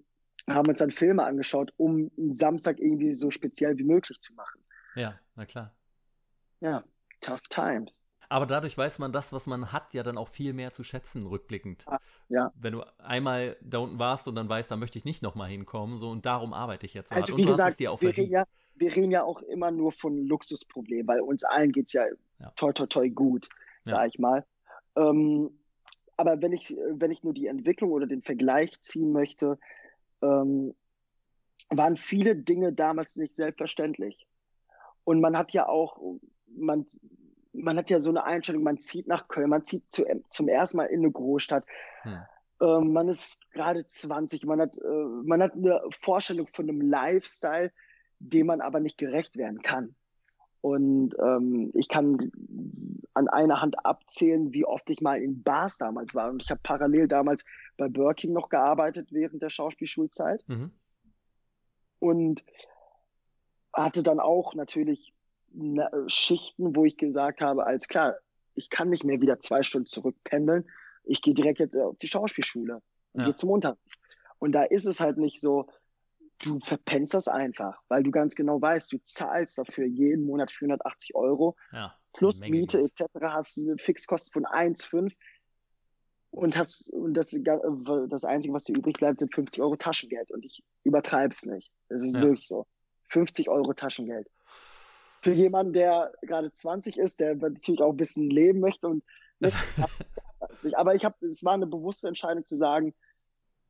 [0.48, 4.60] haben uns dann Filme angeschaut, um einen Samstag irgendwie so speziell wie möglich zu machen.
[4.94, 5.74] Ja, na klar.
[6.60, 6.84] Ja,
[7.20, 8.02] tough times.
[8.28, 11.26] Aber dadurch weiß man das, was man hat, ja dann auch viel mehr zu schätzen,
[11.26, 11.84] rückblickend.
[11.86, 12.52] Ah, ja.
[12.56, 15.98] Wenn du einmal da unten warst und dann weißt, da möchte ich nicht nochmal hinkommen,
[15.98, 17.30] so und darum arbeite ich jetzt also, hart.
[17.30, 21.20] Und wie gesagt, wir reden, ja, wir reden ja auch immer nur von Luxusproblemen, weil
[21.20, 22.04] uns allen geht es ja,
[22.40, 23.48] ja toi toi toi gut,
[23.84, 24.06] sag ja.
[24.06, 24.44] ich mal.
[24.96, 25.50] Ähm,
[26.16, 29.58] aber wenn ich, wenn ich nur die Entwicklung oder den Vergleich ziehen möchte,
[30.26, 30.74] ähm,
[31.68, 34.26] waren viele Dinge damals nicht selbstverständlich.
[35.04, 36.00] Und man hat ja auch,
[36.46, 36.86] man,
[37.52, 40.78] man hat ja so eine Einstellung, man zieht nach Köln, man zieht zu, zum ersten
[40.78, 41.64] Mal in eine Großstadt.
[42.02, 42.18] Hm.
[42.60, 47.72] Ähm, man ist gerade 20, man hat, äh, man hat eine Vorstellung von einem Lifestyle,
[48.18, 49.94] dem man aber nicht gerecht werden kann.
[50.66, 52.32] Und ähm, ich kann
[53.14, 56.28] an einer Hand abzählen, wie oft ich mal in Bars damals war.
[56.28, 57.44] Und ich habe parallel damals
[57.76, 60.42] bei Birking noch gearbeitet während der Schauspielschulzeit.
[60.48, 60.72] Mhm.
[62.00, 62.44] Und
[63.72, 65.14] hatte dann auch natürlich
[66.08, 68.16] Schichten, wo ich gesagt habe, als klar,
[68.56, 70.68] ich kann nicht mehr wieder zwei Stunden zurückpendeln.
[71.04, 73.26] Ich gehe direkt jetzt auf die Schauspielschule und ja.
[73.26, 74.00] gehe zum Unterricht.
[74.40, 75.68] Und da ist es halt nicht so,
[76.40, 81.14] du verpennst das einfach, weil du ganz genau weißt, du zahlst dafür jeden Monat 480
[81.14, 83.04] Euro ja, plus Miete etc.
[83.22, 85.12] hast eine Fixkosten von 1,5
[86.30, 90.44] und hast und das, das Einzige, was dir übrig bleibt, sind 50 Euro Taschengeld und
[90.44, 91.72] ich übertreibe es nicht.
[91.88, 92.22] Es ist ja.
[92.22, 92.66] wirklich so.
[93.08, 94.28] 50 Euro Taschengeld.
[95.22, 99.04] Für jemanden, der gerade 20 ist, der natürlich auch ein bisschen leben möchte und
[100.74, 102.94] aber ich habe, es war eine bewusste Entscheidung zu sagen,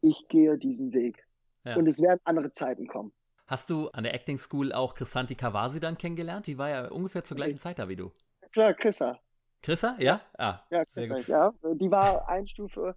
[0.00, 1.25] ich gehe diesen Weg.
[1.66, 1.76] Ja.
[1.76, 3.12] Und es werden andere Zeiten kommen.
[3.46, 6.46] Hast du an der Acting School auch Chrisanti Kawasi dann kennengelernt?
[6.46, 8.10] Die war ja ungefähr zur gleichen Zeit da wie du.
[8.52, 9.18] Klar, Chrissa.
[9.62, 9.96] Chrissa?
[9.98, 10.20] Ja?
[10.38, 11.52] Ah, ja, Chrissa, ja.
[11.74, 12.94] Die war eine Stufe,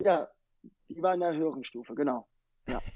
[0.00, 0.28] ja,
[0.88, 2.26] die war in der höheren Stufe, genau.
[2.66, 2.80] Ja.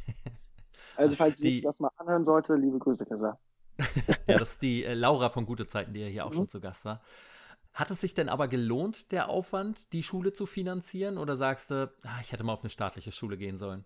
[0.96, 3.36] Also, falls die, sie das mal anhören sollte, liebe Grüße, Chrissa.
[4.28, 6.34] ja, das ist die äh, Laura von Gute Zeiten, die ja hier auch mhm.
[6.34, 7.00] schon zu Gast war.
[7.72, 11.18] Hat es sich denn aber gelohnt, der Aufwand, die Schule zu finanzieren?
[11.18, 13.84] Oder sagst du, ah, ich hätte mal auf eine staatliche Schule gehen sollen?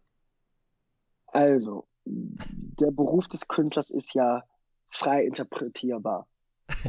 [1.32, 4.44] Also, der Beruf des Künstlers ist ja
[4.90, 6.26] frei interpretierbar.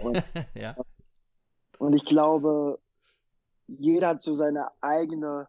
[0.02, 0.24] Und,
[0.56, 0.76] ja.
[1.78, 2.80] und ich glaube,
[3.68, 5.48] jeder hat so seine eigene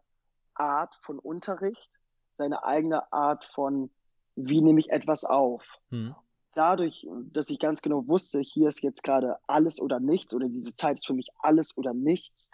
[0.55, 2.00] Art von Unterricht,
[2.35, 3.90] seine eigene Art von,
[4.37, 5.64] wie nehme ich etwas auf.
[5.90, 6.14] Hm.
[6.55, 10.74] Dadurch, dass ich ganz genau wusste, hier ist jetzt gerade alles oder nichts oder diese
[10.74, 12.50] Zeit ist für mich alles oder nichts,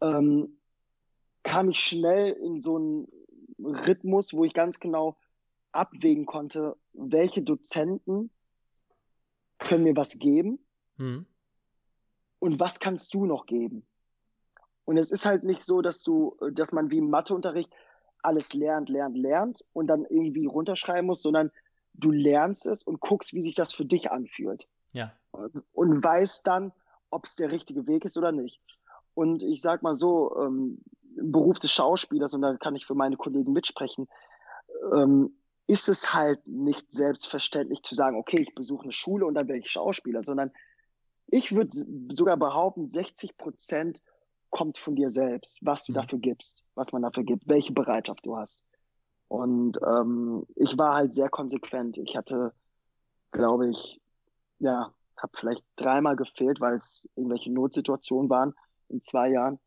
[0.00, 0.58] ähm,
[1.42, 3.08] kam ich schnell in so einen
[3.58, 5.16] Rhythmus, wo ich ganz genau
[5.72, 8.30] abwägen konnte, welche Dozenten
[9.58, 10.58] können mir was geben
[10.96, 11.26] mhm.
[12.38, 13.86] und was kannst du noch geben.
[14.84, 17.72] Und es ist halt nicht so, dass du, dass man wie im Matheunterricht
[18.22, 21.50] alles lernt, lernt, lernt und dann irgendwie runterschreiben muss, sondern
[21.94, 24.68] du lernst es und guckst, wie sich das für dich anfühlt.
[24.92, 25.12] Ja.
[25.30, 26.72] Und weißt dann,
[27.10, 28.60] ob es der richtige Weg ist oder nicht.
[29.14, 30.82] Und ich sag mal so, ähm,
[31.16, 34.08] im Beruf des Schauspielers, und da kann ich für meine Kollegen mitsprechen,
[34.94, 39.48] ähm, ist es halt nicht selbstverständlich zu sagen, okay, ich besuche eine Schule und dann
[39.48, 40.50] werde ich Schauspieler, sondern
[41.28, 41.76] ich würde
[42.10, 44.02] sogar behaupten, 60 Prozent
[44.50, 45.96] kommt von dir selbst, was du mhm.
[45.96, 48.64] dafür gibst, was man dafür gibt, welche Bereitschaft du hast.
[49.28, 51.96] Und ähm, ich war halt sehr konsequent.
[51.96, 52.52] Ich hatte,
[53.30, 54.00] glaube ich,
[54.58, 58.54] ja, habe vielleicht dreimal gefehlt, weil es irgendwelche Notsituationen waren
[58.90, 59.58] in zwei Jahren,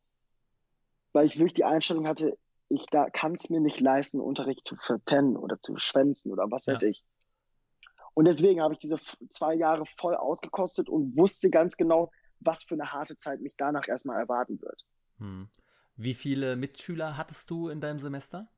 [1.14, 4.76] weil ich wirklich die Einstellung hatte, ich da kann es mir nicht leisten, Unterricht zu
[4.76, 6.90] verpennen oder zu schwänzen oder was weiß ja.
[6.90, 7.04] ich.
[8.14, 8.98] Und deswegen habe ich diese
[9.30, 13.88] zwei Jahre voll ausgekostet und wusste ganz genau, was für eine harte Zeit mich danach
[13.88, 14.86] erstmal erwarten wird.
[15.18, 15.50] Hm.
[15.98, 18.50] Wie viele Mitschüler hattest du in deinem Semester?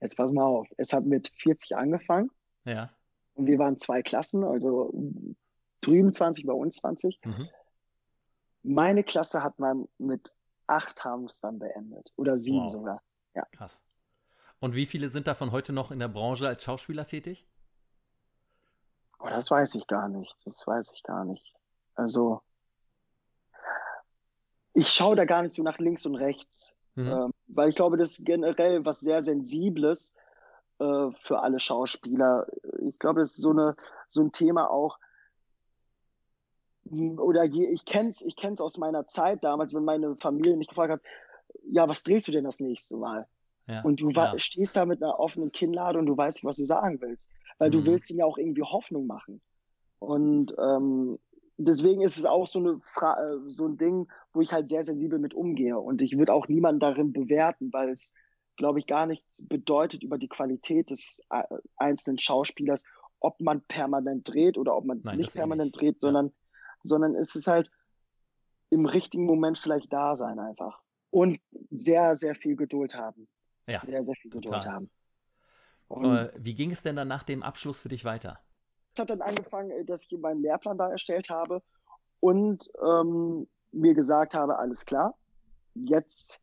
[0.00, 0.68] Jetzt pass mal auf.
[0.76, 2.30] Es hat mit 40 angefangen.
[2.64, 2.90] Ja.
[3.34, 4.92] Und wir waren zwei Klassen, also
[5.80, 7.20] drüben 20, bei uns 20.
[7.24, 7.48] Mhm.
[8.62, 10.36] Meine Klasse hat man mit
[10.72, 12.12] acht haben es dann beendet.
[12.16, 12.72] Oder sieben wow.
[12.72, 13.02] sogar.
[13.34, 13.44] Ja.
[13.52, 13.80] Krass.
[14.58, 17.46] Und wie viele sind davon heute noch in der Branche als Schauspieler tätig?
[19.18, 20.36] Oh, das weiß ich gar nicht.
[20.44, 21.54] Das weiß ich gar nicht.
[21.94, 22.42] Also,
[24.72, 26.78] ich schaue da gar nicht so nach links und rechts.
[26.94, 27.06] Mhm.
[27.06, 30.14] Ähm, weil ich glaube, das ist generell was sehr Sensibles
[30.78, 32.46] äh, für alle Schauspieler.
[32.88, 33.76] Ich glaube, das ist so, eine,
[34.08, 34.98] so ein Thema auch,
[36.90, 40.92] oder je, ich kenn's, ich kenn's aus meiner Zeit damals, wenn meine Familie mich gefragt
[40.92, 41.02] hat,
[41.64, 43.26] ja, was drehst du denn das nächste Mal?
[43.68, 44.38] Ja, und du ja.
[44.38, 47.68] stehst da mit einer offenen Kinnlade und du weißt nicht, was du sagen willst, weil
[47.68, 47.72] mhm.
[47.72, 49.40] du willst ihnen ja auch irgendwie Hoffnung machen.
[50.00, 51.18] Und ähm,
[51.58, 54.82] deswegen ist es auch so, eine Fra äh, so ein Ding, wo ich halt sehr
[54.82, 55.78] sensibel mit umgehe.
[55.78, 58.12] Und ich würde auch niemanden darin bewerten, weil es,
[58.56, 61.42] glaube ich, gar nichts bedeutet über die Qualität des äh,
[61.76, 62.82] einzelnen Schauspielers,
[63.20, 65.80] ob man permanent dreht oder ob man Nein, nicht permanent nicht.
[65.80, 66.32] dreht, sondern
[66.82, 67.70] sondern es ist halt
[68.70, 70.80] im richtigen Moment vielleicht da sein einfach.
[71.10, 71.40] Und
[71.70, 73.28] sehr, sehr viel Geduld haben.
[73.66, 73.84] Ja.
[73.84, 74.72] Sehr, sehr viel Geduld total.
[74.72, 74.90] haben.
[75.88, 78.40] Und wie ging es denn dann nach dem Abschluss für dich weiter?
[78.94, 81.62] Es hat dann angefangen, äh, dass ich meinen Lehrplan da erstellt habe
[82.20, 85.18] und ähm, mir gesagt habe, alles klar,
[85.74, 86.40] jetzt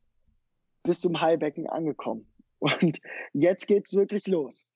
[0.84, 2.28] bist du im Highbecken angekommen.
[2.60, 3.00] Und
[3.32, 4.70] jetzt geht's wirklich los.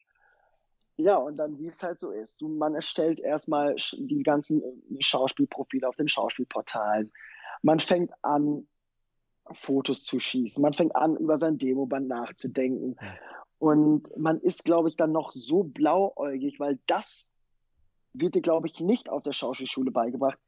[0.98, 5.88] Ja, und dann, wie es halt so ist, man erstellt erstmal die ganzen äh, Schauspielprofile
[5.88, 7.12] auf den Schauspielportalen.
[7.64, 8.68] Man fängt an,
[9.52, 10.62] Fotos zu schießen.
[10.62, 12.96] Man fängt an, über sein Demoband nachzudenken.
[13.60, 17.32] Und man ist, glaube ich, dann noch so blauäugig, weil das
[18.14, 20.40] wird dir, glaube ich, nicht auf der Schauspielschule beigebracht,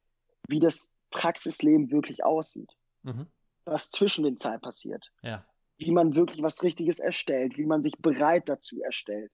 [0.47, 2.71] wie das Praxisleben wirklich aussieht.
[3.03, 3.27] Mhm.
[3.65, 5.11] Was zwischen den Zeilen passiert.
[5.23, 5.45] Ja.
[5.77, 9.31] Wie man wirklich was Richtiges erstellt, wie man sich bereit dazu erstellt.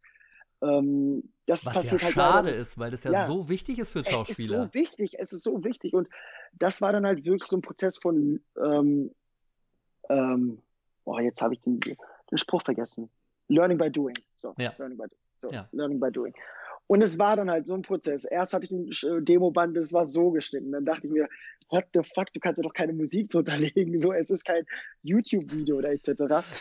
[0.61, 2.61] Ähm, das Was passiert ja halt schade leider.
[2.61, 4.27] ist, weil das ja, ja, so wichtig ist für Schauspieler.
[4.27, 5.93] Es ist so wichtig, es ist so wichtig.
[5.93, 6.09] Und
[6.53, 9.11] das war dann halt wirklich so ein Prozess von, ähm,
[10.09, 10.61] ähm,
[11.05, 13.09] oh, jetzt habe ich den, den Spruch vergessen.
[13.47, 14.15] Learning by doing.
[14.35, 14.73] So, ja.
[14.77, 15.05] learning, by,
[15.39, 15.67] so ja.
[15.71, 16.33] learning by doing.
[16.87, 18.25] Und es war dann halt so ein Prozess.
[18.25, 20.71] Erst hatte ich ein äh, Demoband, das war so geschnitten.
[20.73, 21.29] Dann dachte ich mir,
[21.69, 23.97] what the fuck, du kannst ja doch keine Musik drunter legen.
[23.97, 24.65] So, es ist kein
[25.01, 26.09] YouTube-Video oder etc.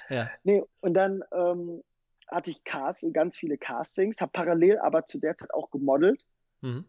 [0.09, 0.31] Ja.
[0.45, 1.83] Nee, und dann ähm,
[2.31, 6.25] hatte ich Cast, ganz viele Castings, habe parallel aber zu der Zeit auch gemodelt,
[6.61, 6.85] mhm.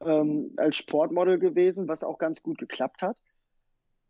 [0.00, 3.20] ähm, als Sportmodel gewesen, was auch ganz gut geklappt hat.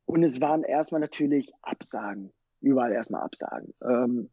[0.04, 3.74] Und es waren erstmal natürlich Absagen, überall erstmal Absagen.
[3.82, 4.30] Ähm,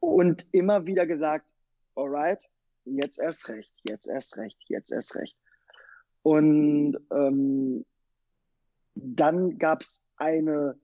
[0.00, 1.50] und immer wieder gesagt,
[1.94, 2.50] alright,
[2.84, 5.38] jetzt erst recht, jetzt erst recht, jetzt erst recht.
[6.22, 7.84] Und ähm,
[8.94, 10.78] dann gab es eine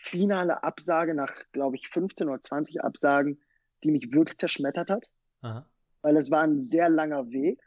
[0.00, 3.38] finale Absage nach, glaube ich, 15 oder 20 Absagen,
[3.84, 5.10] die mich wirklich zerschmettert hat.
[5.42, 5.66] Aha.
[6.02, 7.60] Weil es war ein sehr langer Weg.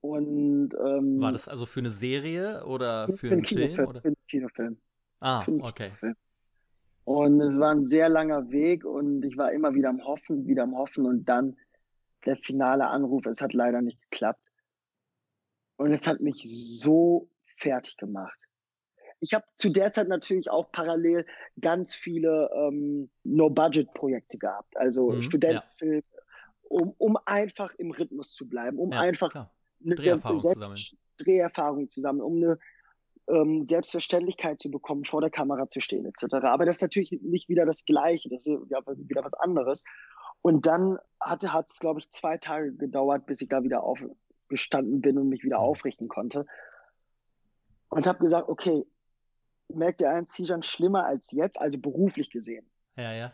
[0.00, 3.74] Und ähm, war das also für eine Serie oder für, für einen Kinofilm?
[3.74, 4.00] Film, oder?
[4.00, 4.78] Für einen Kinofilm.
[5.20, 5.88] Ah, einen okay.
[5.88, 6.16] Kinofilm.
[7.04, 10.62] Und es war ein sehr langer Weg und ich war immer wieder am Hoffen, wieder
[10.62, 11.56] am Hoffen und dann
[12.24, 14.40] der finale Anruf, es hat leider nicht geklappt.
[15.76, 18.38] Und es hat mich so fertig gemacht
[19.20, 21.26] ich habe zu der Zeit natürlich auch parallel
[21.60, 26.02] ganz viele ähm, No-Budget-Projekte gehabt, also mhm, Studentenfilme, ja.
[26.68, 29.54] um, um einfach im Rhythmus zu bleiben, um ja, einfach klar.
[29.84, 32.58] eine Dreherfahrung, Selbst zu Dreherfahrung zu sammeln, um eine
[33.28, 36.34] ähm, Selbstverständlichkeit zu bekommen, vor der Kamera zu stehen, etc.
[36.44, 39.84] Aber das ist natürlich nicht wieder das Gleiche, das ist ja wieder was anderes.
[40.42, 45.18] Und dann hat es, glaube ich, zwei Tage gedauert, bis ich da wieder aufgestanden bin
[45.18, 45.64] und mich wieder mhm.
[45.64, 46.46] aufrichten konnte.
[47.90, 48.86] Und habe gesagt, okay,
[49.74, 52.68] merkt ihr eins, Tijan, schlimmer als jetzt, also beruflich gesehen.
[52.96, 53.32] Ja, ja.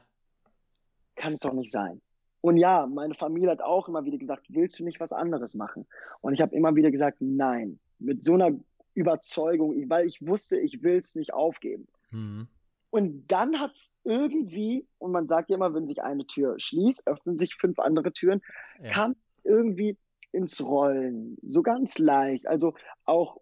[1.16, 2.01] Kann es doch nicht sein.
[2.41, 5.87] Und ja, meine Familie hat auch immer wieder gesagt, willst du nicht was anderes machen?
[6.20, 7.80] Und ich habe immer wieder gesagt, nein.
[7.99, 8.53] Mit so einer
[8.95, 11.89] Überzeugung, weil ich wusste, ich will es nicht aufgeben.
[12.11, 12.49] Mhm.
[12.91, 17.07] Und dann hat es irgendwie, und man sagt ja immer, wenn sich eine Tür schließt,
[17.07, 18.43] öffnen sich fünf andere Türen,
[18.82, 18.93] Ja.
[18.93, 19.99] kam irgendwie
[20.32, 22.47] ins Rollen, so ganz leicht.
[22.47, 22.74] Also
[23.05, 23.41] auch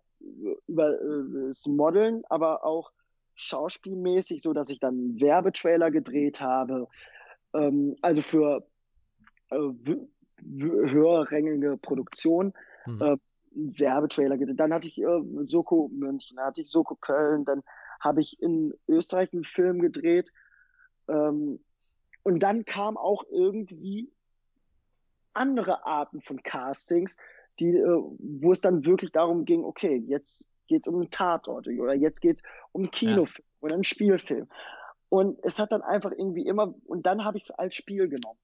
[0.66, 2.92] über äh, das Modeln, aber auch
[3.34, 6.88] schauspielmäßig, so dass ich dann Werbetrailer gedreht habe.
[7.52, 8.66] Ähm, also für
[9.50, 9.58] äh,
[10.42, 12.52] höherrangige Produktion
[12.86, 13.00] Mhm.
[13.00, 13.16] äh,
[13.50, 14.58] Werbetrailer gedreht.
[14.60, 17.62] Dann hatte ich äh, Soko München, dann hatte ich Soko Köln, dann
[18.00, 20.32] habe ich in Österreich einen Film gedreht.
[21.08, 21.60] Ähm,
[22.22, 24.10] und dann kam auch irgendwie
[25.34, 27.16] andere Arten von Castings,
[27.58, 31.66] die, äh, wo es dann wirklich darum ging, okay, jetzt geht es um einen Tatort
[31.68, 32.42] oder jetzt geht es
[32.72, 34.48] um einen Kinofilm oder einen Spielfilm.
[35.08, 38.38] Und es hat dann einfach irgendwie immer, und dann habe ich es als Spiel genommen.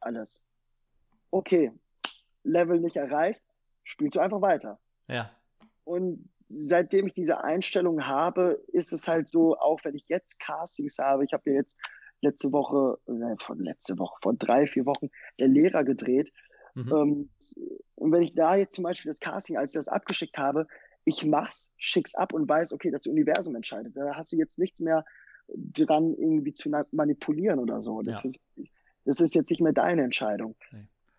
[0.00, 0.44] Alles.
[1.30, 1.72] Okay,
[2.42, 3.42] Level nicht erreicht,
[3.84, 4.78] spielst du einfach weiter.
[5.08, 5.30] Ja.
[5.84, 10.98] Und seitdem ich diese Einstellung habe, ist es halt so, auch wenn ich jetzt Castings
[10.98, 11.78] habe, ich habe ja jetzt
[12.22, 16.32] letzte Woche, äh, von letzte Woche, vor drei, vier Wochen, der Lehrer gedreht.
[16.76, 16.92] Mhm.
[16.92, 17.28] Ähm,
[17.96, 20.66] und wenn ich da jetzt zum Beispiel das Casting, als ich das abgeschickt habe,
[21.04, 23.96] ich mach's, schick's ab und weiß, okay, das Universum entscheidet.
[23.96, 25.04] Da hast du jetzt nichts mehr
[25.48, 28.02] dran, irgendwie zu manipulieren oder so.
[28.02, 28.30] Das, Ja.
[28.30, 28.40] ist,
[29.04, 30.56] das ist jetzt nicht mehr deine Entscheidung.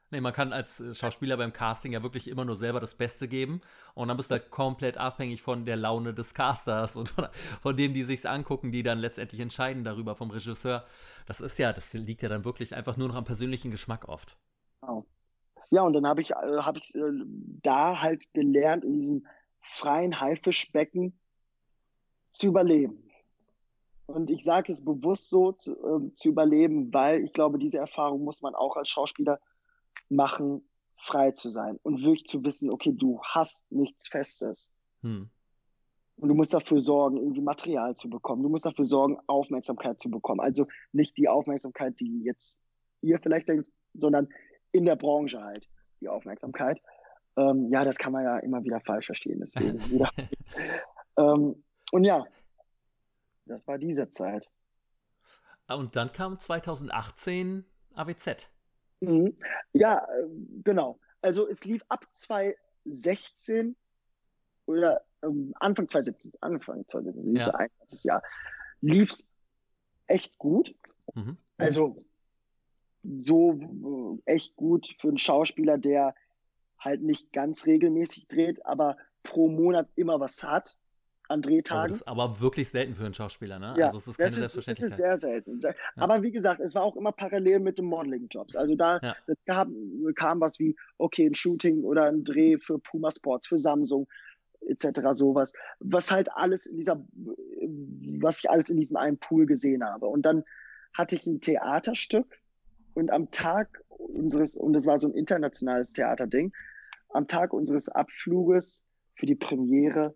[0.10, 3.28] Nee, man kann als äh, Schauspieler beim Casting ja wirklich immer nur selber das Beste
[3.28, 3.60] geben
[3.93, 7.28] und dann bist du halt komplett abhängig von der Laune des Casters und von,
[7.62, 10.86] von denen, die sich's angucken, die dann letztendlich entscheiden darüber vom Regisseur.
[11.26, 14.38] Das ist ja, das liegt ja dann wirklich einfach nur noch am persönlichen Geschmack oft.
[15.70, 17.01] Ja, und dann habe ich, äh, hab ich äh,
[17.61, 19.28] da halt gelernt, in diesem
[19.61, 21.20] freien Haifischbecken
[22.30, 23.03] zu überleben.
[24.05, 28.24] Und ich sage es bewusst so, zu, ähm, zu überleben, weil ich glaube, diese Erfahrung
[28.24, 29.39] muss man auch als Schauspieler
[30.09, 30.63] machen,
[30.95, 34.72] frei zu sein und wirklich zu wissen, okay, du hast nichts Festes.
[35.01, 35.30] Hm.
[36.15, 38.41] Und du musst dafür sorgen, irgendwie Material zu bekommen.
[38.41, 40.39] Du musst dafür sorgen, Aufmerksamkeit zu bekommen.
[40.39, 42.59] Also nicht die Aufmerksamkeit, die jetzt
[43.01, 44.28] ihr vielleicht denkt, sondern
[44.72, 45.68] in der Branche halt
[46.01, 46.82] die Aufmerksamkeit.
[47.36, 49.39] Ähm, ja, das kann man ja immer wieder falsch verstehen.
[49.39, 50.09] Deswegen wieder.
[51.18, 52.26] ähm, und ja,
[53.45, 54.49] das war diese Zeit.
[55.68, 58.47] Und dann kam 2018 AWZ.
[59.01, 59.38] Mhm.
[59.74, 60.28] Ja, äh,
[60.63, 60.99] genau.
[61.22, 63.76] Also es lief ab 2016
[64.65, 67.51] oder ähm, Anfang 2017, Anfang 2017, Ja.
[67.80, 68.22] ganzes Jahr,
[68.82, 69.28] lief es
[70.07, 70.76] echt gut.
[71.13, 71.38] Mhm.
[71.57, 71.97] Also
[73.04, 76.16] so äh, echt gut für einen Schauspieler, der
[76.80, 80.78] halt nicht ganz regelmäßig dreht, aber pro Monat immer was hat
[81.30, 81.89] an Drehtagen.
[81.89, 83.76] das ist aber wirklich selten für einen Schauspieler, ne?
[83.78, 85.14] Ja, also es ist keine das ist, das Selbstverständlichkeit.
[85.14, 85.60] ist sehr selten.
[85.98, 88.56] Aber wie gesagt, es war auch immer parallel mit den Modeling-Jobs.
[88.56, 89.16] Also da Ja.
[89.26, 89.76] das kam,
[90.16, 94.08] kam was wie, okay, ein Shooting oder ein Dreh für Puma Sports, für Samsung
[94.68, 95.02] etc.
[95.14, 97.06] sowas, was halt alles in dieser,
[98.22, 100.08] was ich alles in diesem einen Pool gesehen habe.
[100.08, 100.43] Und dann
[100.93, 102.39] hatte ich ein Theaterstück
[102.98, 106.52] und am Tag unseres, und das war so ein internationales Theaterding,
[107.10, 108.84] am Tag unseres Abfluges
[109.14, 110.16] für die Premiere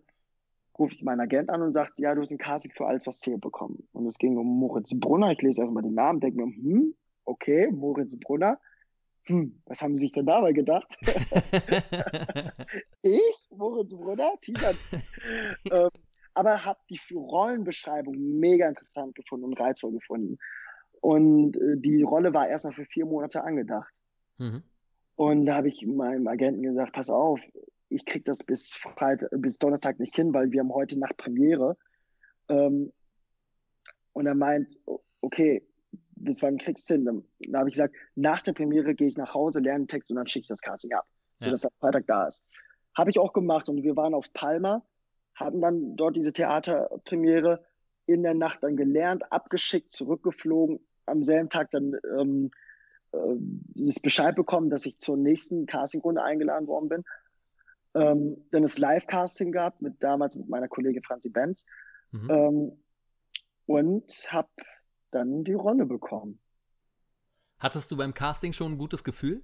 [0.78, 3.20] rufe ich meinen Agent an und sagt, ja, du hast ein Casting für alles, was
[3.20, 3.86] zählt bekommen.
[3.92, 5.30] Und es ging um Moritz Brunner.
[5.30, 8.58] Ich lese erstmal den Namen, denke mir, hm, okay, Moritz Brunner.
[9.26, 10.98] Hm, was haben Sie sich denn dabei gedacht?
[13.02, 14.74] ich, Moritz Brunner, Teaser.
[15.70, 15.90] ähm,
[16.34, 20.38] aber habe die Rollenbeschreibung mega interessant gefunden und reizvoll gefunden.
[21.02, 23.92] Und äh, die Rolle war erstmal für vier Monate angedacht.
[24.38, 24.62] mhm.
[25.14, 27.38] Und da habe ich meinem Agenten gesagt, pass auf,
[27.90, 31.76] ich krieg das bis Freitag, bis Donnerstag nicht hin, weil wir haben heute Nacht Premiere.
[32.48, 32.92] Ähm,
[34.14, 34.78] und er meint,
[35.20, 35.66] okay,
[36.16, 37.04] bis wann kriegst du hin?
[37.04, 40.10] Dann, dann habe ich gesagt, nach der Premiere gehe ich nach Hause, lerne den Text
[40.10, 41.06] und dann schicke ich das Casting ab,
[41.40, 41.46] Ja.
[41.46, 42.44] sodass er Freitag da ist.
[42.96, 44.84] Habe ich auch gemacht und wir waren auf Palma,
[45.34, 47.64] hatten dann dort diese Theaterpremiere
[48.06, 52.50] in der Nacht dann gelernt, abgeschickt, zurückgeflogen, am selben Tag dann ähm,
[53.12, 53.36] äh,
[53.74, 57.04] das Bescheid bekommen, dass ich zur nächsten Castingrunde eingeladen worden bin.
[57.94, 61.66] Ähm, dann das Live-Casting gehabt, mit damals mit meiner Kollegin Franzi Benz.
[62.10, 62.30] Mhm.
[62.30, 62.82] Ähm,
[63.66, 64.48] und habe
[65.10, 66.38] dann die Rolle bekommen.
[67.58, 69.42] Hattest du beim Casting schon ein gutes Gefühl?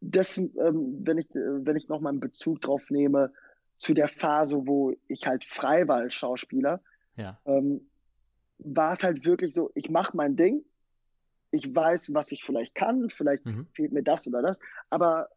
[0.00, 3.32] Das, ähm, wenn ich, wenn ich noch mal einen Bezug drauf nehme
[3.76, 6.80] zu der Phase, wo ich halt frei war als Schauspieler,
[7.16, 7.40] Ja.
[7.44, 7.90] ähm,
[8.64, 10.64] war es halt wirklich so, ich mache mein Ding,
[11.50, 13.66] ich weiß, was ich vielleicht kann, vielleicht Mhm.
[13.74, 14.58] fehlt mir das oder das,
[14.90, 15.28] aber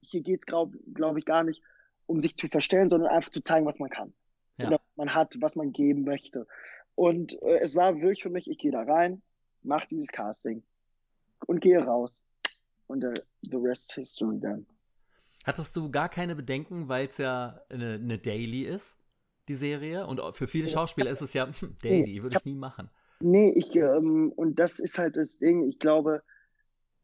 [0.00, 1.62] hier geht es, glaube glaub ich, gar nicht
[2.06, 4.12] um sich zu verstellen, sondern einfach zu zeigen, was man kann.
[4.58, 4.68] Ja.
[4.68, 6.46] Oder was man hat, was man geben möchte.
[6.94, 9.22] Und äh, es war wirklich für mich, ich gehe da rein,
[9.62, 10.62] mache dieses Casting
[11.46, 12.24] und gehe raus.
[12.86, 13.12] Und äh,
[13.42, 14.66] the rest history dann.
[15.44, 18.96] Hattest du gar keine Bedenken, weil es ja eine, eine, Daily ist,
[19.48, 20.06] die Serie?
[20.06, 22.90] Und für viele Schauspieler ist es ja hm, Daily, würde ich, nie machen.
[23.20, 26.22] Nee, ich, ähm, und das ist halt das Ding, ich glaube,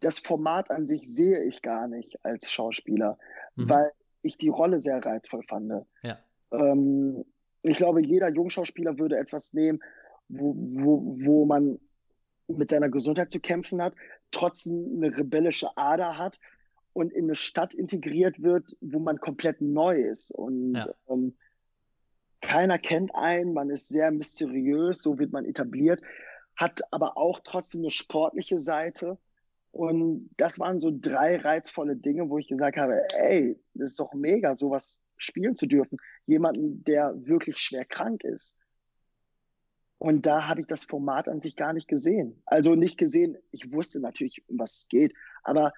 [0.00, 3.18] das Format an sich sehe ich gar nicht als Schauspieler,
[3.56, 3.68] mhm.
[3.68, 5.86] weil ich die Rolle sehr reizvoll fand.
[6.02, 6.18] Ja.
[6.50, 7.24] Ähm,
[7.62, 9.80] ich glaube, jeder Jungschauspieler würde etwas nehmen,
[10.28, 11.78] wo, wo, wo man
[12.48, 13.94] mit seiner Gesundheit zu kämpfen hat,
[14.30, 16.40] trotzdem eine rebellische Ader hat
[16.92, 20.32] und in eine Stadt integriert wird, wo man komplett neu ist.
[20.32, 20.86] Und ja.
[21.08, 21.34] ähm,
[22.42, 26.02] keiner kennt einen, man ist sehr mysteriös, so wird man etabliert,
[26.56, 29.16] hat aber auch trotzdem eine sportliche Seite.
[29.70, 34.12] Und das waren so drei reizvolle Dinge, wo ich gesagt habe, ey, das ist doch
[34.12, 35.98] mega, sowas spielen zu dürfen.
[36.26, 38.58] Jemanden, der wirklich schwer krank ist.
[39.96, 42.42] Und da habe ich das Format an sich gar nicht gesehen.
[42.44, 45.14] Also nicht gesehen, ich wusste natürlich, um was es geht,
[45.44, 45.72] aber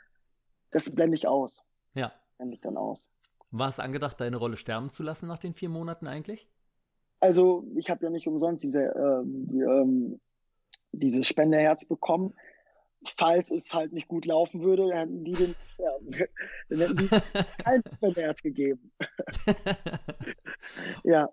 [0.71, 1.65] das blende ich aus.
[1.93, 2.12] Ja.
[2.39, 3.11] Blende ich dann aus.
[3.51, 6.49] War es angedacht, deine Rolle sterben zu lassen nach den vier Monaten eigentlich?
[7.25, 10.20] Also, ich habe ja nicht umsonst diese, äh, die, ähm,
[10.93, 12.35] dieses Spenderherz bekommen.
[13.07, 15.91] Falls es halt nicht gut laufen würde, hätten die den, ja,
[16.68, 17.09] dann hätten die
[17.64, 18.93] kein Spenderherz gegeben.
[21.05, 21.31] ja.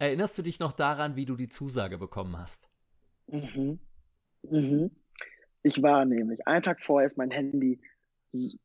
[0.00, 2.68] Erinnerst du dich noch daran, wie du die Zusage bekommen hast?
[3.28, 3.78] Mhm.
[4.42, 4.90] Mhm.
[5.62, 7.80] Ich war nämlich, einen Tag vorher ist mein Handy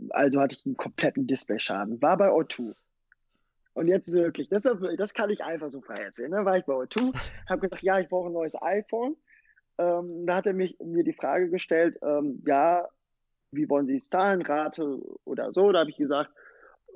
[0.09, 2.01] also hatte ich einen kompletten Displayschaden.
[2.01, 2.73] War bei O2.
[3.73, 4.63] Und jetzt wirklich, das,
[4.97, 6.31] das kann ich einfach so frei erzählen.
[6.31, 6.45] Ne?
[6.45, 7.13] War ich bei O2,
[7.49, 9.15] habe gesagt, ja, ich brauche ein neues iPhone.
[9.77, 12.87] Ähm, da hat er mich, mir die Frage gestellt, ähm, ja,
[13.51, 15.71] wie wollen Sie es zahlen, Rate oder so?
[15.71, 16.31] Da habe ich gesagt,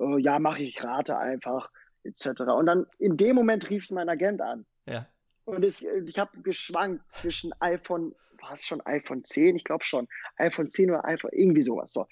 [0.00, 1.70] äh, ja, mache ich Rate einfach,
[2.04, 2.40] etc.
[2.56, 4.64] Und dann in dem Moment rief ich meinen Agent an.
[4.86, 5.06] Ja.
[5.44, 9.56] Und es, ich habe geschwankt zwischen iPhone, war es schon iPhone 10?
[9.56, 10.06] Ich glaube schon.
[10.36, 11.92] iPhone 10 oder iPhone, irgendwie sowas.
[11.92, 12.06] So.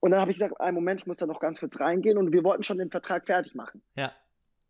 [0.00, 2.32] Und dann habe ich gesagt, einen Moment, ich muss da noch ganz kurz reingehen und
[2.32, 3.82] wir wollten schon den Vertrag fertig machen.
[3.96, 4.12] Ja.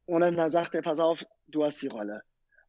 [0.06, 2.22] Und dann da sagt er, pass auf, du hast die Rolle.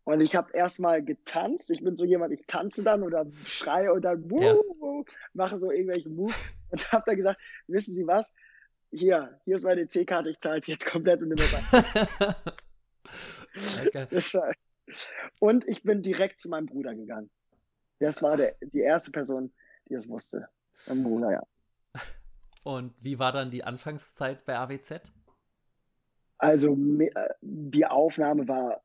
[0.03, 1.69] Und ich habe erstmal getanzt.
[1.69, 4.55] Ich bin so jemand, ich tanze dann oder schreie dann wuh, ja.
[4.55, 6.35] wuh, mache so irgendwelche Moves
[6.71, 8.33] und habe dann gesagt, wissen Sie was?
[8.91, 12.35] Hier, hier ist meine C-Karte, ich zahle es jetzt komplett und es an.
[15.39, 17.29] und ich bin direkt zu meinem Bruder gegangen.
[17.99, 19.53] Das war der, die erste Person,
[19.87, 20.49] die es wusste.
[20.87, 21.43] Mein Bruder, ja.
[22.63, 25.11] Und wie war dann die Anfangszeit bei AWZ?
[26.37, 26.77] Also
[27.41, 28.81] die Aufnahme war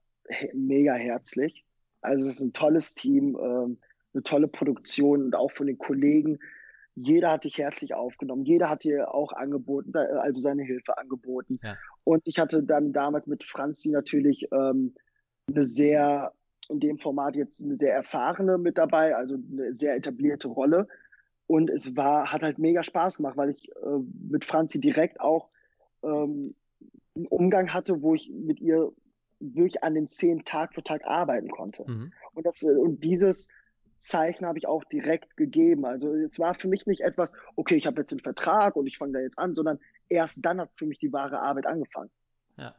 [0.53, 1.64] mega herzlich.
[2.01, 3.79] Also es ist ein tolles Team, ähm,
[4.12, 6.39] eine tolle Produktion und auch von den Kollegen.
[6.95, 8.45] Jeder hat dich herzlich aufgenommen.
[8.45, 11.59] Jeder hat dir auch angeboten, also seine Hilfe angeboten.
[11.62, 11.77] Ja.
[12.05, 14.95] Und ich hatte dann damals mit Franzi natürlich ähm,
[15.49, 16.33] eine sehr,
[16.68, 20.87] in dem Format jetzt eine sehr erfahrene mit dabei, also eine sehr etablierte Rolle.
[21.47, 25.51] Und es war, hat halt mega Spaß gemacht, weil ich äh, mit Franzi direkt auch
[26.03, 26.55] ähm,
[27.15, 28.93] einen Umgang hatte, wo ich mit ihr
[29.41, 31.85] wirklich an den Szenen Tag für Tag arbeiten konnte.
[31.87, 32.13] Mhm.
[32.33, 33.49] Und, das, und dieses
[33.99, 35.85] Zeichen habe ich auch direkt gegeben.
[35.85, 38.99] Also es war für mich nicht etwas, okay, ich habe jetzt einen Vertrag und ich
[38.99, 39.79] fange da jetzt an, sondern
[40.09, 42.11] erst dann hat für mich die wahre Arbeit angefangen.
[42.57, 42.75] Ja.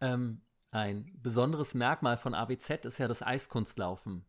[0.00, 0.40] Ähm,
[0.70, 4.24] ein besonderes Merkmal von AWZ ist ja das Eiskunstlaufen.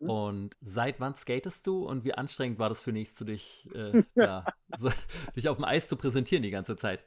[0.00, 0.10] Mhm.
[0.10, 4.02] Und seit wann skatest du und wie anstrengend war das für dich, zu dich, äh,
[4.14, 4.44] ja,
[4.78, 4.90] so,
[5.36, 7.04] dich auf dem Eis zu präsentieren die ganze Zeit?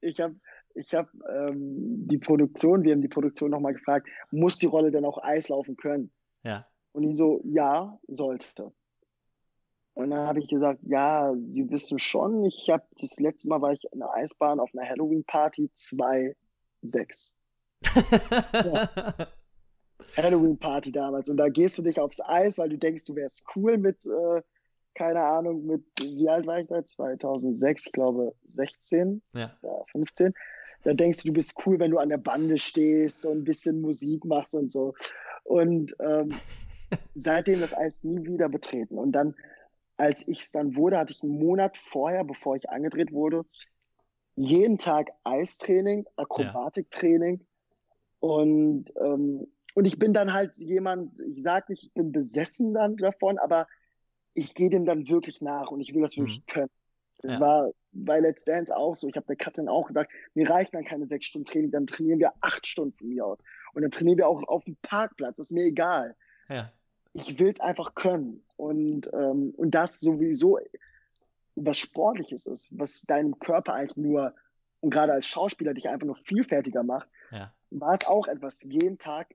[0.00, 0.36] Ich habe
[0.74, 5.04] ich hab, ähm, die Produktion, wir haben die Produktion nochmal gefragt, muss die Rolle denn
[5.04, 6.12] auch Eis laufen können?
[6.42, 6.66] Ja.
[6.92, 8.72] Und die so, ja, sollte.
[9.94, 13.72] Und dann habe ich gesagt, ja, Sie wissen schon, ich habe das letzte Mal war
[13.72, 17.34] ich in der Eisbahn auf einer Halloween-Party 2,6.
[18.64, 19.28] ja.
[20.16, 21.28] Halloween-Party damals.
[21.28, 24.42] Und da gehst du dich aufs Eis, weil du denkst, du wärst cool mit, äh,
[24.94, 26.84] keine Ahnung, mit, wie alt war ich da?
[26.84, 29.56] 2006, ich glaube 16, ja.
[29.62, 30.34] ja 15.
[30.82, 33.80] Da denkst du, du bist cool, wenn du an der Bande stehst und ein bisschen
[33.80, 34.94] Musik machst und so.
[35.44, 36.34] Und ähm,
[37.14, 38.98] seitdem das Eis nie wieder betreten.
[38.98, 39.34] Und dann,
[39.96, 43.44] als ich es dann wurde, hatte ich einen Monat vorher, bevor ich angedreht wurde,
[44.36, 47.40] jeden Tag Eistraining, Akrobatiktraining.
[47.40, 47.46] Ja.
[48.20, 52.96] Und ähm, und ich bin dann halt jemand, ich sage nicht, ich bin besessen dann
[52.96, 53.66] davon, aber
[54.34, 56.52] ich gehe dem dann wirklich nach und ich will das wirklich mhm.
[56.52, 56.70] können.
[57.22, 57.40] Das ja.
[57.40, 59.06] war bei Let's Dance auch so.
[59.08, 62.18] Ich habe der Katrin auch gesagt, mir reichen dann keine sechs Stunden Training, dann trainieren
[62.18, 63.38] wir acht Stunden von mir aus.
[63.74, 66.16] Und dann trainieren wir auch auf dem Parkplatz, das ist mir egal.
[66.48, 66.72] Ja.
[67.12, 68.42] Ich will es einfach können.
[68.56, 70.58] Und, ähm, und das sowieso
[71.56, 74.34] was Sportliches ist, was deinem Körper eigentlich nur,
[74.80, 77.52] und gerade als Schauspieler dich einfach noch vielfältiger macht, ja.
[77.70, 79.34] war es auch etwas, jeden Tag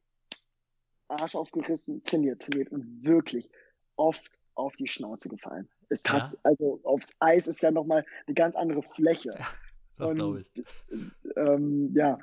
[1.08, 3.50] Arsch aufgerissen, trainiert, trainiert und wirklich
[3.96, 5.70] oft auf die Schnauze gefallen.
[5.90, 6.40] Es hat, ja.
[6.44, 9.36] also aufs Eis ist ja nochmal eine ganz andere Fläche.
[9.38, 9.48] Ja,
[9.98, 10.64] das glaube ich.
[11.36, 12.18] Ähm, ja,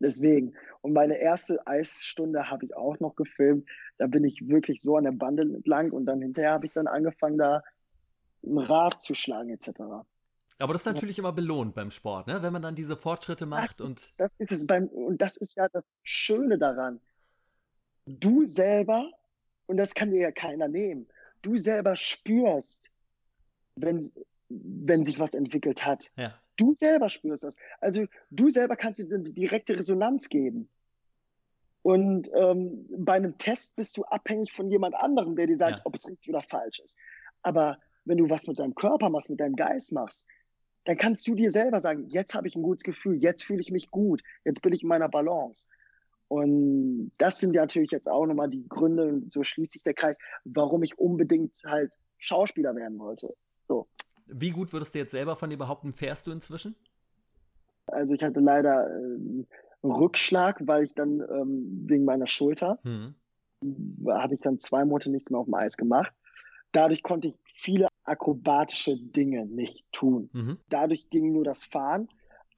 [0.00, 0.54] deswegen.
[0.80, 3.68] Und meine erste Eisstunde habe ich auch noch gefilmt.
[3.98, 6.86] Da bin ich wirklich so an der Bande entlang und dann hinterher habe ich dann
[6.86, 7.62] angefangen, da
[8.44, 9.70] ein Rad zu schlagen etc.
[10.58, 12.42] Aber das ist natürlich immer belohnt beim Sport, ne?
[12.42, 13.80] wenn man dann diese Fortschritte macht.
[13.80, 17.00] Das, und das ist es beim, und das ist ja das Schöne daran.
[18.06, 19.10] Du selber,
[19.66, 21.06] und das kann dir ja keiner nehmen,
[21.42, 22.90] du selber spürst,
[23.76, 24.10] wenn,
[24.48, 26.10] wenn sich was entwickelt hat.
[26.16, 26.34] Ja.
[26.56, 27.56] Du selber spürst das.
[27.80, 30.68] Also du selber kannst dir eine direkte Resonanz geben.
[31.82, 35.82] Und ähm, bei einem Test bist du abhängig von jemand anderem, der dir sagt, ja.
[35.84, 36.96] ob es richtig oder falsch ist.
[37.42, 40.28] Aber wenn du was mit deinem Körper machst, mit deinem Geist machst,
[40.84, 43.70] dann kannst du dir selber sagen, jetzt habe ich ein gutes Gefühl, jetzt fühle ich
[43.70, 45.68] mich gut, jetzt bin ich in meiner Balance.
[46.28, 49.94] Und das sind ja natürlich jetzt auch nochmal die Gründe, und so schließt sich der
[49.94, 53.34] Kreis, warum ich unbedingt halt Schauspieler werden wollte.
[53.68, 53.86] So.
[54.26, 56.74] Wie gut würdest du jetzt selber von dir behaupten, fährst du inzwischen?
[57.86, 59.44] Also ich hatte leider äh,
[59.84, 63.14] Rückschlag, weil ich dann ähm, wegen meiner Schulter mhm.
[64.06, 66.12] habe ich dann zwei Monate nichts mehr auf dem Eis gemacht.
[66.70, 70.30] Dadurch konnte ich viele akrobatische Dinge nicht tun.
[70.32, 70.58] Mhm.
[70.68, 72.08] Dadurch ging nur das Fahren.